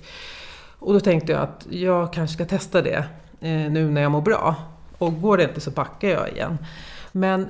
Och 0.79 0.93
då 0.93 0.99
tänkte 0.99 1.31
jag 1.31 1.41
att 1.41 1.67
jag 1.69 2.13
kanske 2.13 2.33
ska 2.33 2.45
testa 2.45 2.81
det 2.81 3.05
eh, 3.39 3.71
nu 3.71 3.91
när 3.91 4.01
jag 4.01 4.11
mår 4.11 4.21
bra. 4.21 4.55
Och 4.97 5.21
går 5.21 5.37
det 5.37 5.43
inte 5.43 5.61
så 5.61 5.71
backar 5.71 6.07
jag 6.07 6.29
igen. 6.29 6.57
Men 7.11 7.47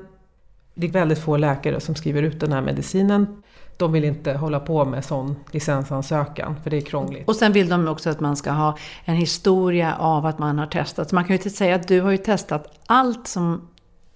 det 0.74 0.88
är 0.88 0.92
väldigt 0.92 1.20
få 1.20 1.38
läkare 1.38 1.80
som 1.80 1.96
skriver 1.96 2.24
ut 2.24 2.40
den 2.40 2.52
här 2.52 2.62
medicinen. 2.62 3.44
De 3.78 3.92
vill 3.92 4.04
inte 4.04 4.34
hålla 4.34 4.60
på 4.60 4.86
med 4.86 5.06
sån 5.06 5.36
licensansökan, 5.52 6.56
för 6.64 6.70
det 6.70 6.78
är 6.78 6.82
krångligt. 6.82 7.28
Och 7.28 7.36
sen 7.36 7.54
vill 7.54 7.70
de 7.70 7.88
också 7.88 8.10
att 8.10 8.20
man 8.20 8.36
ska 8.36 8.52
ha 8.52 8.78
en 9.06 9.16
historia 9.16 9.96
av 9.96 10.26
att 10.26 10.40
man 10.40 10.60
har 10.60 10.68
testat. 10.68 11.10
Så 11.10 11.16
man 11.16 11.24
kan 11.24 11.30
ju 11.30 11.38
inte 11.38 11.50
säga 11.50 11.76
att 11.76 11.88
du 11.88 12.02
har 12.02 12.12
ju 12.12 12.18
testat 12.18 12.80
allt 12.86 13.28
som 13.28 13.68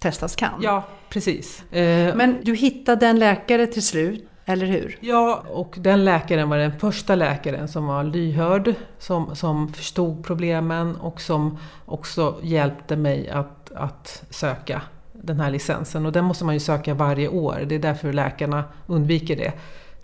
testas 0.04 0.36
kan. 0.36 0.60
Ja, 0.62 0.84
precis. 1.08 1.72
Eh, 1.72 2.14
Men 2.16 2.36
du 2.42 2.54
hittade 2.54 3.06
en 3.06 3.18
läkare 3.18 3.66
till 3.66 3.82
slut, 3.86 4.28
eller 4.44 4.66
hur? 4.66 4.98
Ja, 5.00 5.44
och 5.52 5.74
den 5.78 6.04
läkaren 6.04 6.48
var 6.48 6.58
den 6.58 6.78
första 6.78 7.14
läkaren 7.14 7.68
som 7.68 7.86
var 7.86 8.04
lyhörd, 8.04 8.74
som, 8.98 9.36
som 9.36 9.72
förstod 9.72 10.24
problemen 10.24 10.96
och 10.96 11.20
som 11.20 11.58
också 11.86 12.36
hjälpte 12.42 12.96
mig 12.96 13.28
att, 13.28 13.72
att 13.74 14.24
söka 14.30 14.82
den 15.12 15.40
här 15.40 15.50
licensen. 15.50 16.06
Och 16.06 16.12
den 16.12 16.24
måste 16.24 16.44
man 16.44 16.54
ju 16.54 16.60
söka 16.60 16.94
varje 16.94 17.28
år, 17.28 17.64
det 17.66 17.74
är 17.74 17.78
därför 17.78 18.12
läkarna 18.12 18.64
undviker 18.86 19.36
det. 19.36 19.52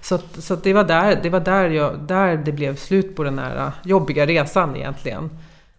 Så, 0.02 0.18
så 0.38 0.56
det 0.56 0.72
var, 0.72 0.84
där, 0.84 1.20
det, 1.22 1.30
var 1.30 1.40
där, 1.40 1.70
jag, 1.70 1.98
där 1.98 2.36
det 2.36 2.52
blev 2.52 2.76
slut 2.76 3.16
på 3.16 3.24
den 3.24 3.38
här 3.38 3.72
jobbiga 3.84 4.26
resan 4.26 4.76
egentligen. 4.76 5.30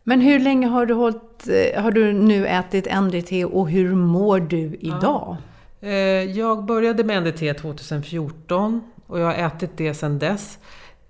Men 0.04 0.22
hur 0.22 0.40
länge 0.40 0.68
har 0.68 0.86
du, 0.86 0.94
hållit, 0.94 1.48
eh, 1.48 1.82
har 1.84 1.92
du 1.92 2.14
nu 2.14 2.48
ätit 2.48 2.88
NDT 3.02 3.46
och 3.46 3.70
hur 3.70 3.96
mår 3.96 4.40
du 4.40 4.78
idag? 4.80 5.38
Ja. 5.80 5.88
Eh, 5.88 5.94
jag 6.24 6.66
började 6.66 7.04
med 7.04 7.24
NDT 7.24 7.54
2014 7.54 8.82
och 9.08 9.20
jag 9.20 9.26
har 9.26 9.34
ätit 9.34 9.72
det 9.78 9.94
sedan 9.94 10.20
dess. 10.20 10.60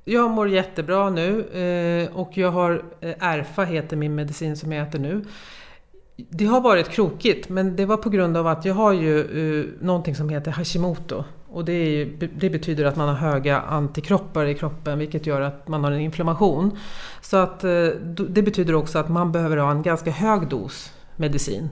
Jag 0.06 0.32
mår 0.32 0.50
jättebra 0.50 1.10
nu 1.10 1.42
eh, 1.42 2.18
och 2.18 2.38
jag 2.38 2.52
har 2.52 2.84
Erfa 3.02 3.64
heter 3.64 3.96
min 3.98 4.16
medicin 4.16 4.58
som 4.58 4.72
jag 4.72 4.88
äter 4.88 5.00
nu. 5.00 5.26
Det 6.16 6.46
har 6.46 6.62
varit 6.62 6.90
krokigt 6.90 7.50
men 7.50 7.76
det 7.76 7.86
var 7.86 7.98
på 7.98 8.10
grund 8.10 8.38
av 8.38 8.48
att 8.48 8.66
jag 8.66 8.74
har 8.74 8.94
ju 8.94 9.78
någonting 9.82 10.16
som 10.16 10.30
heter 10.30 10.52
Hashimoto. 10.52 11.24
Och 11.54 11.66
det, 11.66 11.74
är, 11.74 12.06
det, 12.36 12.50
betyder 12.50 12.86
att 12.86 12.96
man 12.96 13.08
har 13.08 13.16
höga 13.16 13.62
antikroppar 13.62 14.46
i 14.46 14.54
kroppen 14.54 15.00
vilket 15.00 15.26
gör 15.26 15.42
att 15.42 15.68
man 15.68 15.84
har 15.84 15.92
en 15.92 16.00
inflammation. 16.00 16.78
Så 17.22 17.38
att, 17.38 17.64
eh, 17.64 17.88
det 18.30 18.42
betyder 18.42 18.76
också 18.76 19.00
att 19.00 19.10
man 19.10 19.32
behöver 19.32 19.58
ha 19.58 19.72
en 19.72 19.82
ganska 19.82 20.12
hög 20.12 20.48
dos 20.48 20.94
medicin. 21.16 21.70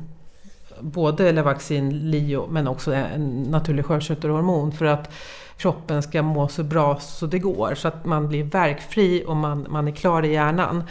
Både 0.79 1.31
Levaxin, 1.31 2.11
Lio 2.11 2.47
men 2.49 2.67
också 2.67 2.93
en 2.93 3.41
naturlig 3.41 3.85
sköldkörtelhormon 3.85 4.71
för 4.71 4.85
att 4.85 5.11
kroppen 5.57 6.03
ska 6.03 6.21
må 6.21 6.47
så 6.47 6.63
bra 6.63 6.99
så 6.99 7.25
det 7.25 7.39
går. 7.39 7.75
Så 7.75 7.87
att 7.87 8.05
man 8.05 8.27
blir 8.27 8.43
verkfri 8.43 9.23
och 9.27 9.35
man, 9.35 9.65
man 9.69 9.87
är 9.87 9.91
klar 9.91 10.25
i 10.25 10.33
hjärnan. 10.33 10.83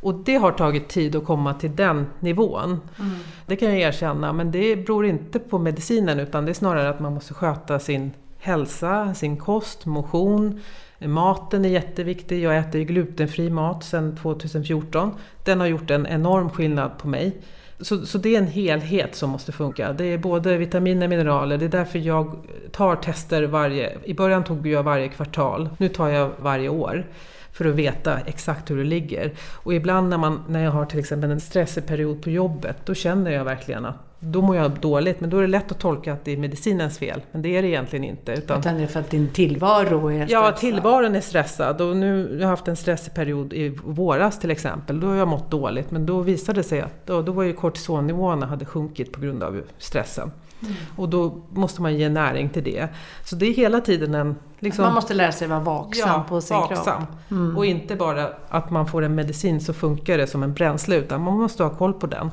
Och 0.00 0.14
det 0.14 0.36
har 0.36 0.52
tagit 0.52 0.88
tid 0.88 1.16
att 1.16 1.24
komma 1.24 1.54
till 1.54 1.76
den 1.76 2.06
nivån. 2.20 2.80
Mm. 2.98 3.16
Det 3.46 3.56
kan 3.56 3.68
jag 3.68 3.78
erkänna, 3.78 4.32
men 4.32 4.50
det 4.50 4.76
beror 4.76 5.06
inte 5.06 5.38
på 5.38 5.58
medicinen 5.58 6.20
utan 6.20 6.44
det 6.44 6.52
är 6.52 6.54
snarare 6.54 6.88
att 6.88 7.00
man 7.00 7.14
måste 7.14 7.34
sköta 7.34 7.78
sin 7.78 8.12
hälsa, 8.44 9.14
sin 9.14 9.36
kost, 9.36 9.86
motion. 9.86 10.60
Maten 10.98 11.64
är 11.64 11.68
jätteviktig. 11.68 12.42
Jag 12.42 12.58
äter 12.58 12.80
ju 12.80 12.86
glutenfri 12.86 13.50
mat 13.50 13.84
sedan 13.84 14.16
2014. 14.16 15.10
Den 15.44 15.60
har 15.60 15.66
gjort 15.66 15.90
en 15.90 16.06
enorm 16.06 16.50
skillnad 16.50 16.98
på 16.98 17.08
mig. 17.08 17.36
Så, 17.80 18.06
så, 18.06 18.18
det 18.18 18.34
är 18.34 18.38
en 18.38 18.46
helhet 18.46 19.14
som 19.14 19.30
måste 19.30 19.52
funka. 19.52 19.92
Det 19.92 20.04
är 20.04 20.18
både 20.18 20.56
vitaminer 20.56 21.06
och 21.06 21.10
mineraler. 21.10 21.58
Det 21.58 21.64
är 21.64 21.68
därför 21.68 21.98
jag 21.98 22.36
tar 22.72 22.96
tester 22.96 23.42
varje... 23.42 23.98
I 24.04 24.14
början 24.14 24.44
tog 24.44 24.66
jag 24.66 24.82
varje 24.82 25.08
kvartal. 25.08 25.68
Nu 25.78 25.88
tar 25.88 26.08
jag 26.08 26.30
varje 26.38 26.68
år. 26.68 27.06
För 27.54 27.64
att 27.64 27.74
veta 27.74 28.18
exakt 28.18 28.70
hur 28.70 28.76
det 28.76 28.84
ligger. 28.84 29.32
Och 29.52 29.74
ibland 29.74 30.08
när, 30.08 30.18
man, 30.18 30.44
när 30.48 30.64
jag 30.64 30.70
har 30.70 30.84
till 30.84 30.98
exempel 30.98 31.30
en 31.30 31.40
stressig 31.40 31.86
period 31.86 32.22
på 32.22 32.30
jobbet. 32.30 32.76
Då 32.84 32.94
känner 32.94 33.30
jag 33.30 33.44
verkligen 33.44 33.84
att 33.84 33.96
då 34.18 34.42
mår 34.42 34.56
jag 34.56 34.70
dåligt, 34.70 35.20
men 35.20 35.30
då 35.30 35.38
är 35.38 35.42
det 35.42 35.48
lätt 35.48 35.72
att 35.72 35.78
tolka 35.78 36.12
att 36.12 36.24
det 36.24 36.32
är 36.32 36.36
medicinens 36.36 36.98
fel. 36.98 37.20
Men 37.32 37.42
det 37.42 37.56
är 37.56 37.62
det 37.62 37.68
egentligen 37.68 38.04
inte. 38.04 38.32
Utan, 38.32 38.60
utan 38.60 38.76
det 38.76 38.82
är 38.82 38.86
för 38.86 39.00
att 39.00 39.10
din 39.10 39.28
tillvaro 39.28 40.10
är 40.10 40.26
stressad? 40.26 40.44
Ja, 40.44 40.52
tillvaron 40.52 41.16
är 41.16 41.20
stressad. 41.20 41.80
Och 41.80 41.96
nu 41.96 42.28
har 42.32 42.40
jag 42.40 42.48
haft 42.48 42.68
en 42.68 42.76
stressig 42.76 43.14
period 43.14 43.52
i 43.52 43.68
våras 43.84 44.40
till 44.40 44.50
exempel. 44.50 45.00
Då 45.00 45.06
har 45.06 45.14
jag 45.14 45.28
mått 45.28 45.50
dåligt, 45.50 45.90
men 45.90 46.06
då 46.06 46.20
visade 46.20 46.60
det 46.60 46.64
sig 46.64 46.80
att 46.80 47.06
då, 47.06 47.22
då 47.22 47.32
var 47.32 47.42
ju 47.42 47.52
kortisonnivåerna 47.52 48.46
hade 48.46 48.64
sjunkit 48.64 49.12
på 49.12 49.20
grund 49.20 49.42
av 49.42 49.62
stressen. 49.78 50.30
Mm. 50.62 50.74
Och 50.96 51.08
då 51.08 51.42
måste 51.50 51.82
man 51.82 51.96
ge 51.96 52.08
näring 52.08 52.48
till 52.48 52.64
det. 52.64 52.88
Så 53.24 53.36
det 53.36 53.46
är 53.46 53.52
hela 53.54 53.80
tiden 53.80 54.14
en... 54.14 54.36
Liksom, 54.58 54.84
man 54.84 54.94
måste 54.94 55.14
lära 55.14 55.32
sig 55.32 55.48
vara 55.48 55.60
vaksam 55.60 56.08
ja, 56.08 56.24
på 56.28 56.40
sin 56.40 56.56
vaksam. 56.56 56.84
kropp. 56.84 57.30
Mm. 57.30 57.56
Och 57.56 57.66
inte 57.66 57.96
bara 57.96 58.28
att 58.48 58.70
man 58.70 58.86
får 58.86 59.02
en 59.02 59.14
medicin 59.14 59.60
så 59.60 59.72
funkar 59.72 60.18
det 60.18 60.26
som 60.26 60.42
en 60.42 60.54
bränsle, 60.54 60.96
utan 60.96 61.20
man 61.20 61.38
måste 61.38 61.62
ha 61.62 61.70
koll 61.70 61.92
på 61.92 62.06
den 62.06 62.30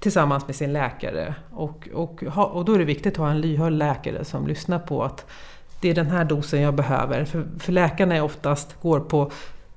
tillsammans 0.00 0.46
med 0.46 0.56
sin 0.56 0.72
läkare. 0.72 1.34
Och, 1.50 1.88
och, 1.94 2.22
och 2.36 2.64
då 2.64 2.74
är 2.74 2.78
det 2.78 2.84
viktigt 2.84 3.12
att 3.12 3.18
ha 3.18 3.30
en 3.30 3.40
lyhörd 3.40 3.72
läkare 3.72 4.24
som 4.24 4.46
lyssnar 4.46 4.78
på 4.78 5.04
att 5.04 5.26
det 5.80 5.90
är 5.90 5.94
den 5.94 6.06
här 6.06 6.24
dosen 6.24 6.60
jag 6.60 6.74
behöver. 6.74 7.24
För, 7.24 7.46
för 7.58 7.72
läkarna 7.72 8.16
är 8.16 8.22
oftast 8.22 8.76
går 8.82 9.00
på 9.00 9.30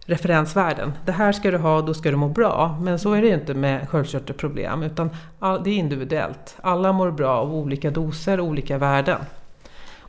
referensvärden. 0.06 0.94
Det 1.06 1.12
här 1.12 1.32
ska 1.32 1.52
du 1.52 1.58
ha, 1.58 1.82
då 1.82 1.94
ska 1.94 2.12
du 2.12 2.18
må 2.18 2.28
bra. 2.28 2.78
Men 2.82 3.00
så 3.00 3.14
är 3.14 3.22
det 3.22 3.30
inte 3.30 3.54
med 3.54 3.90
sköldkörtelproblem, 3.90 4.84
utan 4.84 5.10
all, 5.40 5.64
det 5.64 5.70
är 5.70 5.78
individuellt. 5.78 6.56
Alla 6.62 6.92
mår 6.92 7.12
bra 7.12 7.38
av 7.38 7.56
olika 7.56 7.92
doser 7.92 8.40
och 8.40 8.46
olika 8.46 8.78
värden. 8.78 9.20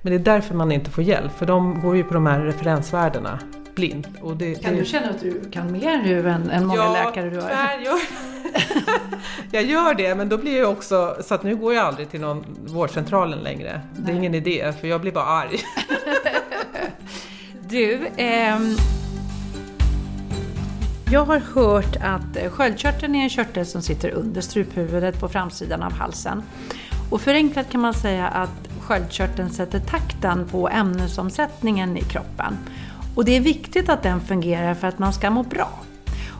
Men 0.02 0.12
det 0.12 0.16
är 0.16 0.35
därför 0.35 0.54
man 0.54 0.72
inte 0.72 0.90
får 0.90 1.04
hjälp, 1.04 1.33
för 1.33 1.46
de 1.46 1.80
går 1.80 1.96
ju 1.96 2.04
på 2.04 2.14
de 2.14 2.26
här 2.26 2.40
referensvärdena 2.40 3.38
blint. 3.74 4.07
Och 4.22 4.37
det, 4.37 4.54
kan 4.54 4.72
det... 4.72 4.80
du 4.80 4.85
känna 4.85 5.11
att 5.11 5.20
du 5.20 5.50
kan 5.50 5.72
mer 5.72 6.02
nu 6.02 6.28
än, 6.30 6.50
än 6.50 6.66
många 6.66 6.80
ja, 6.80 6.92
läkare 6.92 7.30
du 7.30 7.40
har? 7.40 7.50
Jag, 7.85 8.00
jag 9.52 9.64
gör 9.64 9.94
det, 9.94 10.14
men 10.14 10.28
då 10.28 10.38
blir 10.38 10.59
jag 10.59 10.70
också... 10.70 11.16
Så 11.24 11.35
att 11.35 11.42
nu 11.42 11.57
går 11.57 11.74
jag 11.74 11.87
aldrig 11.87 12.11
till 12.11 12.20
någon 12.20 12.44
vårdcentralen 12.66 13.38
längre. 13.38 13.80
Det 13.96 14.12
är 14.12 14.16
ingen 14.16 14.35
idé, 14.35 14.72
för 14.80 14.88
jag 14.88 15.00
blir 15.00 15.12
bara 15.12 15.24
arg. 15.24 15.61
du, 17.68 18.07
ehm... 18.16 18.76
Jag 21.14 21.24
har 21.24 21.38
hört 21.38 21.96
att 22.00 22.37
eh, 22.37 22.50
sköldkörteln 22.50 23.14
är 23.14 23.22
en 23.22 23.31
körtel 23.31 23.66
som 23.66 23.83
sitter 23.83 24.11
under 24.11 24.40
struphuvudet 24.40 25.20
på 25.20 25.29
framsidan 25.29 25.83
av 25.83 25.92
halsen. 25.92 26.42
Och 27.11 27.20
förenklat 27.20 27.70
kan 27.70 27.81
man 27.81 27.94
säga 27.94 28.29
att 28.29 28.68
sköldkörteln 28.81 29.50
sätter 29.50 29.81
takten 29.81 30.48
på 30.48 30.68
ämnesomsättningen 30.68 31.96
i 31.96 32.00
kroppen. 32.00 32.59
Och 33.14 33.24
det 33.24 33.37
är 33.37 33.40
viktigt 33.40 33.88
att 33.88 34.03
den 34.03 34.20
fungerar 34.20 34.74
för 34.74 34.88
att 34.88 34.98
man 34.98 35.12
ska 35.12 35.31
må 35.31 35.42
bra. 35.42 35.70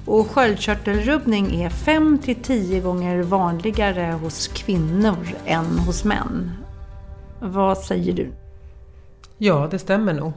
Och 0.07 0.31
sköldkörtelrubbning 0.31 1.63
är 1.63 1.71
5-10 1.71 2.81
gånger 2.81 3.23
vanligare 3.23 4.13
hos 4.13 4.49
kvinnor 4.49 5.29
än 5.47 5.79
hos 5.79 6.05
män. 6.05 6.51
Vad 7.41 7.79
säger 7.79 8.13
du? 8.13 8.33
Ja, 9.39 9.69
det 9.71 9.79
stämmer 9.79 10.13
nog. 10.13 10.33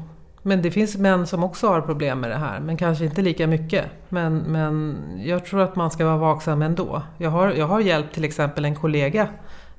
Men 0.48 0.62
det 0.62 0.72
finns 0.72 0.98
män 0.98 1.28
som 1.28 1.44
också 1.44 1.68
har 1.68 1.82
problem 1.82 2.20
med 2.20 2.30
det 2.30 2.36
här, 2.36 2.60
men 2.60 2.78
kanske 2.78 3.06
inte 3.06 3.22
lika 3.22 3.48
mycket. 3.48 3.86
Men, 4.10 4.38
men 4.38 4.98
jag 5.24 5.46
tror 5.46 5.62
att 5.62 5.76
man 5.76 5.92
ska 5.92 6.06
vara 6.06 6.18
vaksam 6.18 6.62
ändå. 6.62 7.02
Jag 7.18 7.30
har, 7.30 7.52
jag 7.54 7.68
har 7.68 7.80
hjälpt 7.80 8.14
till 8.14 8.24
exempel 8.24 8.66
en 8.66 8.76
kollega 8.76 9.28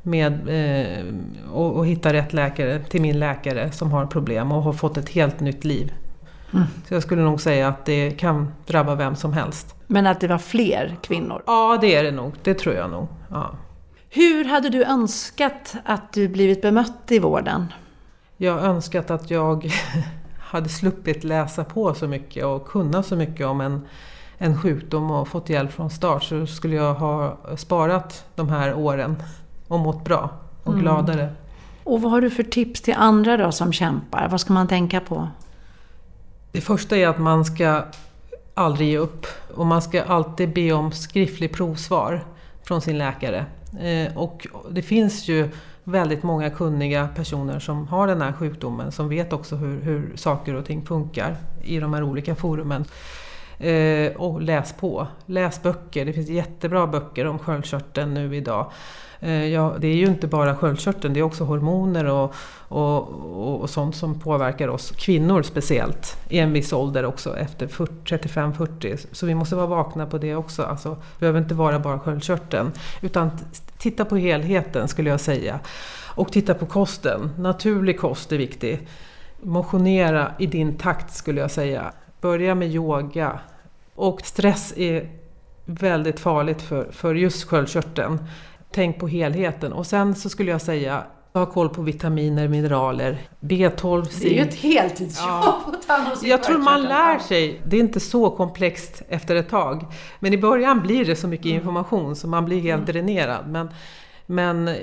med 0.02 0.32
eh, 0.48 1.04
och, 1.52 1.76
och 1.76 1.86
hitta 1.86 2.12
rätt 2.12 2.32
läkare 2.32 2.78
till 2.78 3.00
min 3.00 3.18
läkare 3.18 3.72
som 3.72 3.92
har 3.92 4.06
problem 4.06 4.52
och 4.52 4.62
har 4.62 4.72
fått 4.72 4.96
ett 4.96 5.08
helt 5.08 5.40
nytt 5.40 5.64
liv. 5.64 5.92
Mm. 6.52 6.64
Så 6.88 6.94
jag 6.94 7.02
skulle 7.02 7.22
nog 7.22 7.40
säga 7.40 7.68
att 7.68 7.84
det 7.84 8.10
kan 8.10 8.52
drabba 8.66 8.94
vem 8.94 9.16
som 9.16 9.32
helst. 9.32 9.74
Men 9.86 10.06
att 10.06 10.20
det 10.20 10.28
var 10.28 10.38
fler 10.38 10.96
kvinnor? 11.02 11.42
Ja, 11.46 11.78
det 11.80 11.94
är 11.94 12.04
det 12.04 12.12
nog. 12.12 12.32
Det 12.42 12.54
tror 12.54 12.74
jag 12.74 12.90
nog. 12.90 13.08
Ja. 13.30 13.50
Hur 14.10 14.44
hade 14.44 14.68
du 14.68 14.84
önskat 14.84 15.76
att 15.84 16.12
du 16.12 16.28
blivit 16.28 16.62
bemött 16.62 17.02
i 17.08 17.18
vården? 17.18 17.72
Jag 18.36 18.64
önskat 18.64 19.10
att 19.10 19.30
jag 19.30 19.70
hade 20.48 20.68
sluppit 20.68 21.24
läsa 21.24 21.64
på 21.64 21.94
så 21.94 22.08
mycket 22.08 22.44
och 22.44 22.68
kunna 22.68 23.02
så 23.02 23.16
mycket 23.16 23.46
om 23.46 23.60
en, 23.60 23.80
en 24.38 24.58
sjukdom 24.58 25.10
och 25.10 25.28
fått 25.28 25.48
hjälp 25.48 25.72
från 25.72 25.90
start 25.90 26.24
så 26.24 26.46
skulle 26.46 26.76
jag 26.76 26.94
ha 26.94 27.36
sparat 27.56 28.24
de 28.34 28.48
här 28.48 28.74
åren 28.74 29.22
och 29.68 29.80
mått 29.80 30.04
bra 30.04 30.30
och 30.62 30.72
mm. 30.72 30.82
gladare. 30.82 31.34
Och 31.84 32.02
vad 32.02 32.12
har 32.12 32.20
du 32.20 32.30
för 32.30 32.42
tips 32.42 32.80
till 32.80 32.94
andra 32.96 33.36
då 33.36 33.52
som 33.52 33.72
kämpar? 33.72 34.28
Vad 34.30 34.40
ska 34.40 34.52
man 34.52 34.68
tänka 34.68 35.00
på? 35.00 35.28
Det 36.52 36.60
första 36.60 36.96
är 36.96 37.08
att 37.08 37.18
man 37.18 37.44
ska 37.44 37.84
aldrig 38.54 38.88
ge 38.88 38.98
upp 38.98 39.26
och 39.54 39.66
man 39.66 39.82
ska 39.82 40.02
alltid 40.02 40.54
be 40.54 40.72
om 40.72 40.92
skriftlig 40.92 41.52
provsvar 41.52 42.24
från 42.62 42.80
sin 42.80 42.98
läkare. 42.98 43.46
Eh, 43.80 44.16
och 44.16 44.46
det 44.70 44.82
finns 44.82 45.28
ju 45.28 45.50
väldigt 45.88 46.22
många 46.22 46.50
kunniga 46.50 47.08
personer 47.16 47.58
som 47.58 47.86
har 47.86 48.06
den 48.06 48.22
här 48.22 48.32
sjukdomen 48.32 48.92
som 48.92 49.08
vet 49.08 49.32
också 49.32 49.56
hur, 49.56 49.80
hur 49.80 50.16
saker 50.16 50.54
och 50.54 50.66
ting 50.66 50.86
funkar 50.86 51.36
i 51.62 51.78
de 51.78 51.94
här 51.94 52.02
olika 52.02 52.34
forumen. 52.34 52.84
Eh, 53.58 54.12
och 54.16 54.42
läs 54.42 54.72
på. 54.72 55.06
Läs 55.26 55.62
böcker. 55.62 56.04
Det 56.04 56.12
finns 56.12 56.28
jättebra 56.28 56.86
böcker 56.86 57.26
om 57.26 57.38
sköldkörteln 57.38 58.14
nu 58.14 58.36
idag. 58.36 58.70
Eh, 59.20 59.46
ja, 59.46 59.76
det 59.78 59.88
är 59.88 59.94
ju 59.94 60.06
inte 60.06 60.26
bara 60.26 60.56
sköldkörteln, 60.56 61.14
det 61.14 61.20
är 61.20 61.24
också 61.24 61.44
hormoner 61.44 62.04
och, 62.04 62.34
och, 62.68 63.60
och 63.60 63.70
sånt 63.70 63.96
som 63.96 64.20
påverkar 64.20 64.68
oss 64.68 64.90
kvinnor 64.90 65.42
speciellt 65.42 66.16
i 66.28 66.38
en 66.38 66.52
viss 66.52 66.72
ålder 66.72 67.04
också, 67.04 67.36
efter 67.36 67.66
35-40. 67.66 69.06
Så 69.12 69.26
vi 69.26 69.34
måste 69.34 69.56
vara 69.56 69.66
vakna 69.66 70.06
på 70.06 70.18
det 70.18 70.34
också. 70.34 70.62
Alltså, 70.62 70.88
det 70.90 71.20
behöver 71.20 71.40
inte 71.40 71.54
vara 71.54 71.78
bara 71.78 72.00
sköldkörteln. 72.00 72.72
Utan 73.00 73.30
titta 73.78 74.04
på 74.04 74.16
helheten 74.16 74.88
skulle 74.88 75.10
jag 75.10 75.20
säga. 75.20 75.60
Och 76.14 76.32
titta 76.32 76.54
på 76.54 76.66
kosten. 76.66 77.30
Naturlig 77.38 78.00
kost 78.00 78.32
är 78.32 78.38
viktig. 78.38 78.88
Motionera 79.42 80.32
i 80.38 80.46
din 80.46 80.76
takt 80.76 81.14
skulle 81.14 81.40
jag 81.40 81.50
säga. 81.50 81.92
Börja 82.20 82.54
med 82.54 82.68
yoga. 82.68 83.40
Och 83.94 84.20
stress 84.24 84.72
är 84.76 85.10
väldigt 85.64 86.20
farligt 86.20 86.62
för, 86.62 86.92
för 86.92 87.14
just 87.14 87.44
sköldkörteln. 87.44 88.18
Tänk 88.70 88.98
på 88.98 89.08
helheten. 89.08 89.72
Och 89.72 89.86
sen 89.86 90.14
så 90.14 90.28
skulle 90.28 90.50
jag 90.50 90.60
säga 90.60 91.04
ha 91.32 91.46
koll 91.46 91.68
på 91.68 91.82
vitaminer, 91.82 92.48
mineraler, 92.48 93.18
B12, 93.40 94.04
zink. 94.04 94.22
Det 94.22 94.28
är 94.28 94.44
ju 94.44 94.48
ett 94.48 94.54
heltidsjobb 94.54 95.28
ja. 95.28 95.62
att 95.66 95.86
ta 95.86 95.92
hand 95.92 96.16
Jag 96.22 96.42
tror 96.42 96.58
man 96.58 96.82
lär 96.82 97.18
sig. 97.18 97.62
Det 97.64 97.76
är 97.76 97.80
inte 97.80 98.00
så 98.00 98.30
komplext 98.30 99.02
efter 99.08 99.36
ett 99.36 99.48
tag. 99.48 99.84
Men 100.20 100.32
i 100.32 100.38
början 100.38 100.80
blir 100.80 101.04
det 101.04 101.16
så 101.16 101.28
mycket 101.28 101.46
mm. 101.46 101.56
information 101.56 102.16
så 102.16 102.28
man 102.28 102.44
blir 102.44 102.60
helt 102.60 102.88
mm. 102.88 102.92
dränerad. 102.92 103.48
Men, 103.48 103.70
men 104.30 104.68
eh, 104.68 104.74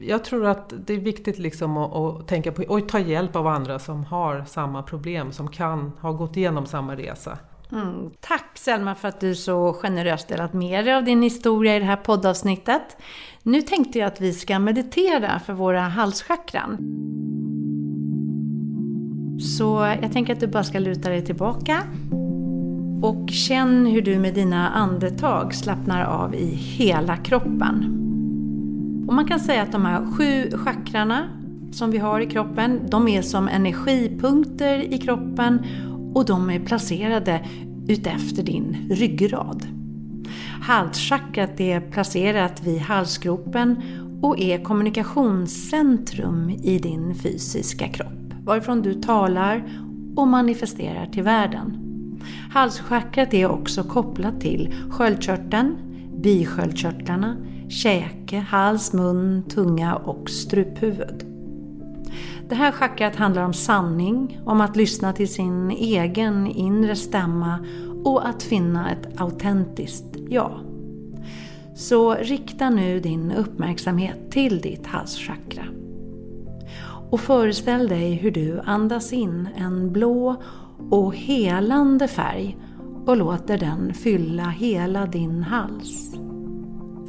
jag 0.00 0.24
tror 0.24 0.46
att 0.46 0.72
det 0.86 0.94
är 0.94 0.98
viktigt 0.98 1.38
liksom 1.38 1.76
att, 1.76 1.96
att 1.96 2.28
tänka 2.28 2.52
på 2.52 2.62
och 2.62 2.88
ta 2.88 2.98
hjälp 2.98 3.36
av 3.36 3.46
andra 3.46 3.78
som 3.78 4.04
har 4.04 4.44
samma 4.46 4.82
problem, 4.82 5.32
som 5.32 5.48
kan 5.48 5.92
ha 6.00 6.12
gått 6.12 6.36
igenom 6.36 6.66
samma 6.66 6.96
resa. 6.96 7.38
Mm. 7.72 8.10
Tack 8.20 8.50
Selma 8.54 8.94
för 8.94 9.08
att 9.08 9.20
du 9.20 9.34
så 9.34 9.72
generöst 9.72 10.28
delat 10.28 10.52
med 10.52 10.84
dig 10.84 10.94
av 10.94 11.04
din 11.04 11.22
historia 11.22 11.76
i 11.76 11.78
det 11.78 11.84
här 11.84 11.96
poddavsnittet. 11.96 12.96
Nu 13.42 13.62
tänkte 13.62 13.98
jag 13.98 14.06
att 14.06 14.20
vi 14.20 14.32
ska 14.32 14.58
meditera 14.58 15.40
för 15.40 15.52
våra 15.52 15.80
halschakran. 15.80 16.76
Så 19.40 19.96
jag 20.02 20.12
tänker 20.12 20.32
att 20.32 20.40
du 20.40 20.46
bara 20.46 20.64
ska 20.64 20.78
luta 20.78 21.08
dig 21.08 21.24
tillbaka 21.24 21.82
och 23.02 23.30
känn 23.30 23.86
hur 23.86 24.02
du 24.02 24.18
med 24.18 24.34
dina 24.34 24.68
andetag 24.68 25.54
slappnar 25.54 26.04
av 26.04 26.34
i 26.34 26.46
hela 26.54 27.16
kroppen. 27.16 28.05
Och 29.06 29.14
man 29.14 29.26
kan 29.26 29.40
säga 29.40 29.62
att 29.62 29.72
de 29.72 29.84
här 29.84 30.06
sju 30.06 30.50
chakrarna 30.56 31.28
som 31.72 31.90
vi 31.90 31.98
har 31.98 32.20
i 32.20 32.26
kroppen, 32.26 32.80
de 32.90 33.08
är 33.08 33.22
som 33.22 33.48
energipunkter 33.48 34.94
i 34.94 34.98
kroppen 34.98 35.66
och 36.14 36.24
de 36.24 36.50
är 36.50 36.60
placerade 36.60 37.46
utefter 37.88 38.42
din 38.42 38.88
ryggrad. 38.90 39.66
Halschakrat 40.62 41.60
är 41.60 41.80
placerat 41.80 42.66
vid 42.66 42.80
halsgropen 42.80 43.82
och 44.22 44.38
är 44.40 44.64
kommunikationscentrum 44.64 46.50
i 46.50 46.78
din 46.78 47.14
fysiska 47.14 47.88
kropp, 47.88 48.34
varifrån 48.44 48.82
du 48.82 48.94
talar 48.94 49.64
och 50.16 50.28
manifesterar 50.28 51.06
till 51.06 51.22
världen. 51.22 51.82
Halschakrat 52.50 53.34
är 53.34 53.50
också 53.50 53.82
kopplat 53.82 54.40
till 54.40 54.74
sköldkörteln, 54.90 55.76
bisköldkörtlarna, 56.22 57.36
käke, 57.68 58.38
hals, 58.38 58.92
mun, 58.92 59.42
tunga 59.48 59.96
och 59.96 60.30
struphuvud. 60.30 61.24
Det 62.48 62.54
här 62.54 62.72
chakrat 62.72 63.16
handlar 63.16 63.44
om 63.44 63.52
sanning, 63.52 64.40
om 64.44 64.60
att 64.60 64.76
lyssna 64.76 65.12
till 65.12 65.32
sin 65.32 65.70
egen 65.70 66.46
inre 66.46 66.96
stämma 66.96 67.58
och 68.04 68.28
att 68.28 68.42
finna 68.42 68.90
ett 68.90 69.20
autentiskt 69.20 70.16
ja. 70.28 70.60
Så 71.74 72.14
rikta 72.14 72.70
nu 72.70 73.00
din 73.00 73.32
uppmärksamhet 73.32 74.30
till 74.30 74.60
ditt 74.60 74.86
halschakra. 74.86 75.64
Och 77.10 77.20
föreställ 77.20 77.88
dig 77.88 78.12
hur 78.12 78.30
du 78.30 78.60
andas 78.60 79.12
in 79.12 79.48
en 79.56 79.92
blå 79.92 80.42
och 80.90 81.14
helande 81.14 82.08
färg 82.08 82.56
och 83.06 83.16
låter 83.16 83.58
den 83.58 83.94
fylla 83.94 84.48
hela 84.48 85.06
din 85.06 85.42
hals. 85.42 86.16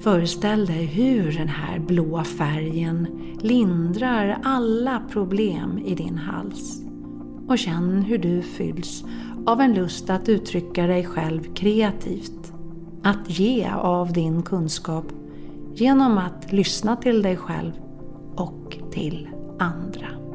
Föreställ 0.01 0.65
dig 0.65 0.85
hur 0.85 1.31
den 1.31 1.47
här 1.47 1.79
blå 1.79 2.23
färgen 2.23 3.07
lindrar 3.41 4.39
alla 4.43 5.01
problem 5.11 5.79
i 5.85 5.95
din 5.95 6.17
hals. 6.17 6.81
Och 7.47 7.57
känn 7.57 8.01
hur 8.01 8.17
du 8.17 8.41
fylls 8.41 9.03
av 9.45 9.61
en 9.61 9.73
lust 9.73 10.09
att 10.09 10.29
uttrycka 10.29 10.87
dig 10.87 11.05
själv 11.05 11.53
kreativt. 11.53 12.53
Att 13.03 13.39
ge 13.39 13.69
av 13.69 14.13
din 14.13 14.43
kunskap 14.43 15.05
genom 15.75 16.17
att 16.17 16.51
lyssna 16.51 16.95
till 16.95 17.21
dig 17.21 17.37
själv 17.37 17.71
och 18.35 18.77
till 18.91 19.29
andra. 19.59 20.26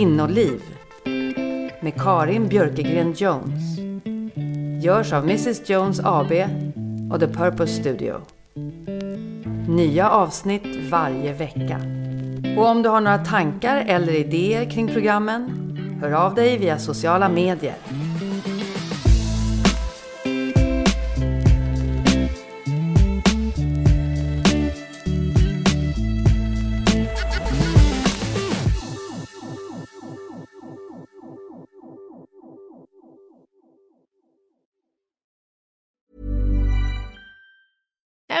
Kvinnoliv 0.00 0.62
med 1.80 1.94
Karin 1.98 2.48
Björkegren 2.48 3.12
Jones. 3.12 3.78
Görs 4.84 5.12
av 5.12 5.24
Mrs 5.24 5.70
Jones 5.70 6.00
AB 6.04 6.32
och 7.12 7.20
The 7.20 7.26
Purpose 7.26 7.72
Studio. 7.72 8.14
Nya 9.68 10.10
avsnitt 10.10 10.90
varje 10.90 11.32
vecka. 11.32 11.80
Och 12.58 12.66
om 12.66 12.82
du 12.82 12.88
har 12.88 13.00
några 13.00 13.18
tankar 13.18 13.84
eller 13.88 14.12
idéer 14.12 14.70
kring 14.70 14.88
programmen, 14.88 15.50
hör 16.02 16.12
av 16.12 16.34
dig 16.34 16.58
via 16.58 16.78
sociala 16.78 17.28
medier. 17.28 17.76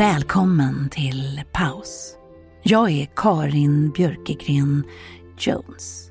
Välkommen 0.00 0.88
till 0.90 1.42
paus. 1.52 2.16
Jag 2.62 2.90
är 2.90 3.08
Karin 3.16 3.90
Björkegren 3.90 4.84
Jones. 5.38 6.10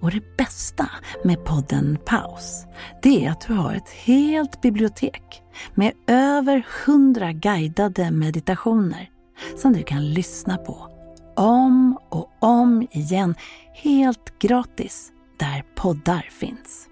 Och 0.00 0.10
det 0.10 0.36
bästa 0.36 0.90
med 1.24 1.44
podden 1.44 1.98
Paus, 2.04 2.64
det 3.02 3.26
är 3.26 3.30
att 3.30 3.40
du 3.40 3.54
har 3.54 3.74
ett 3.74 3.90
helt 3.90 4.62
bibliotek 4.62 5.42
med 5.74 5.92
över 6.06 6.66
hundra 6.86 7.32
guidade 7.32 8.10
meditationer 8.10 9.10
som 9.56 9.72
du 9.72 9.82
kan 9.82 10.10
lyssna 10.10 10.56
på 10.56 10.88
om 11.36 11.98
och 12.08 12.30
om 12.38 12.88
igen 12.90 13.34
helt 13.74 14.38
gratis 14.38 15.12
där 15.38 15.64
poddar 15.74 16.28
finns. 16.30 16.88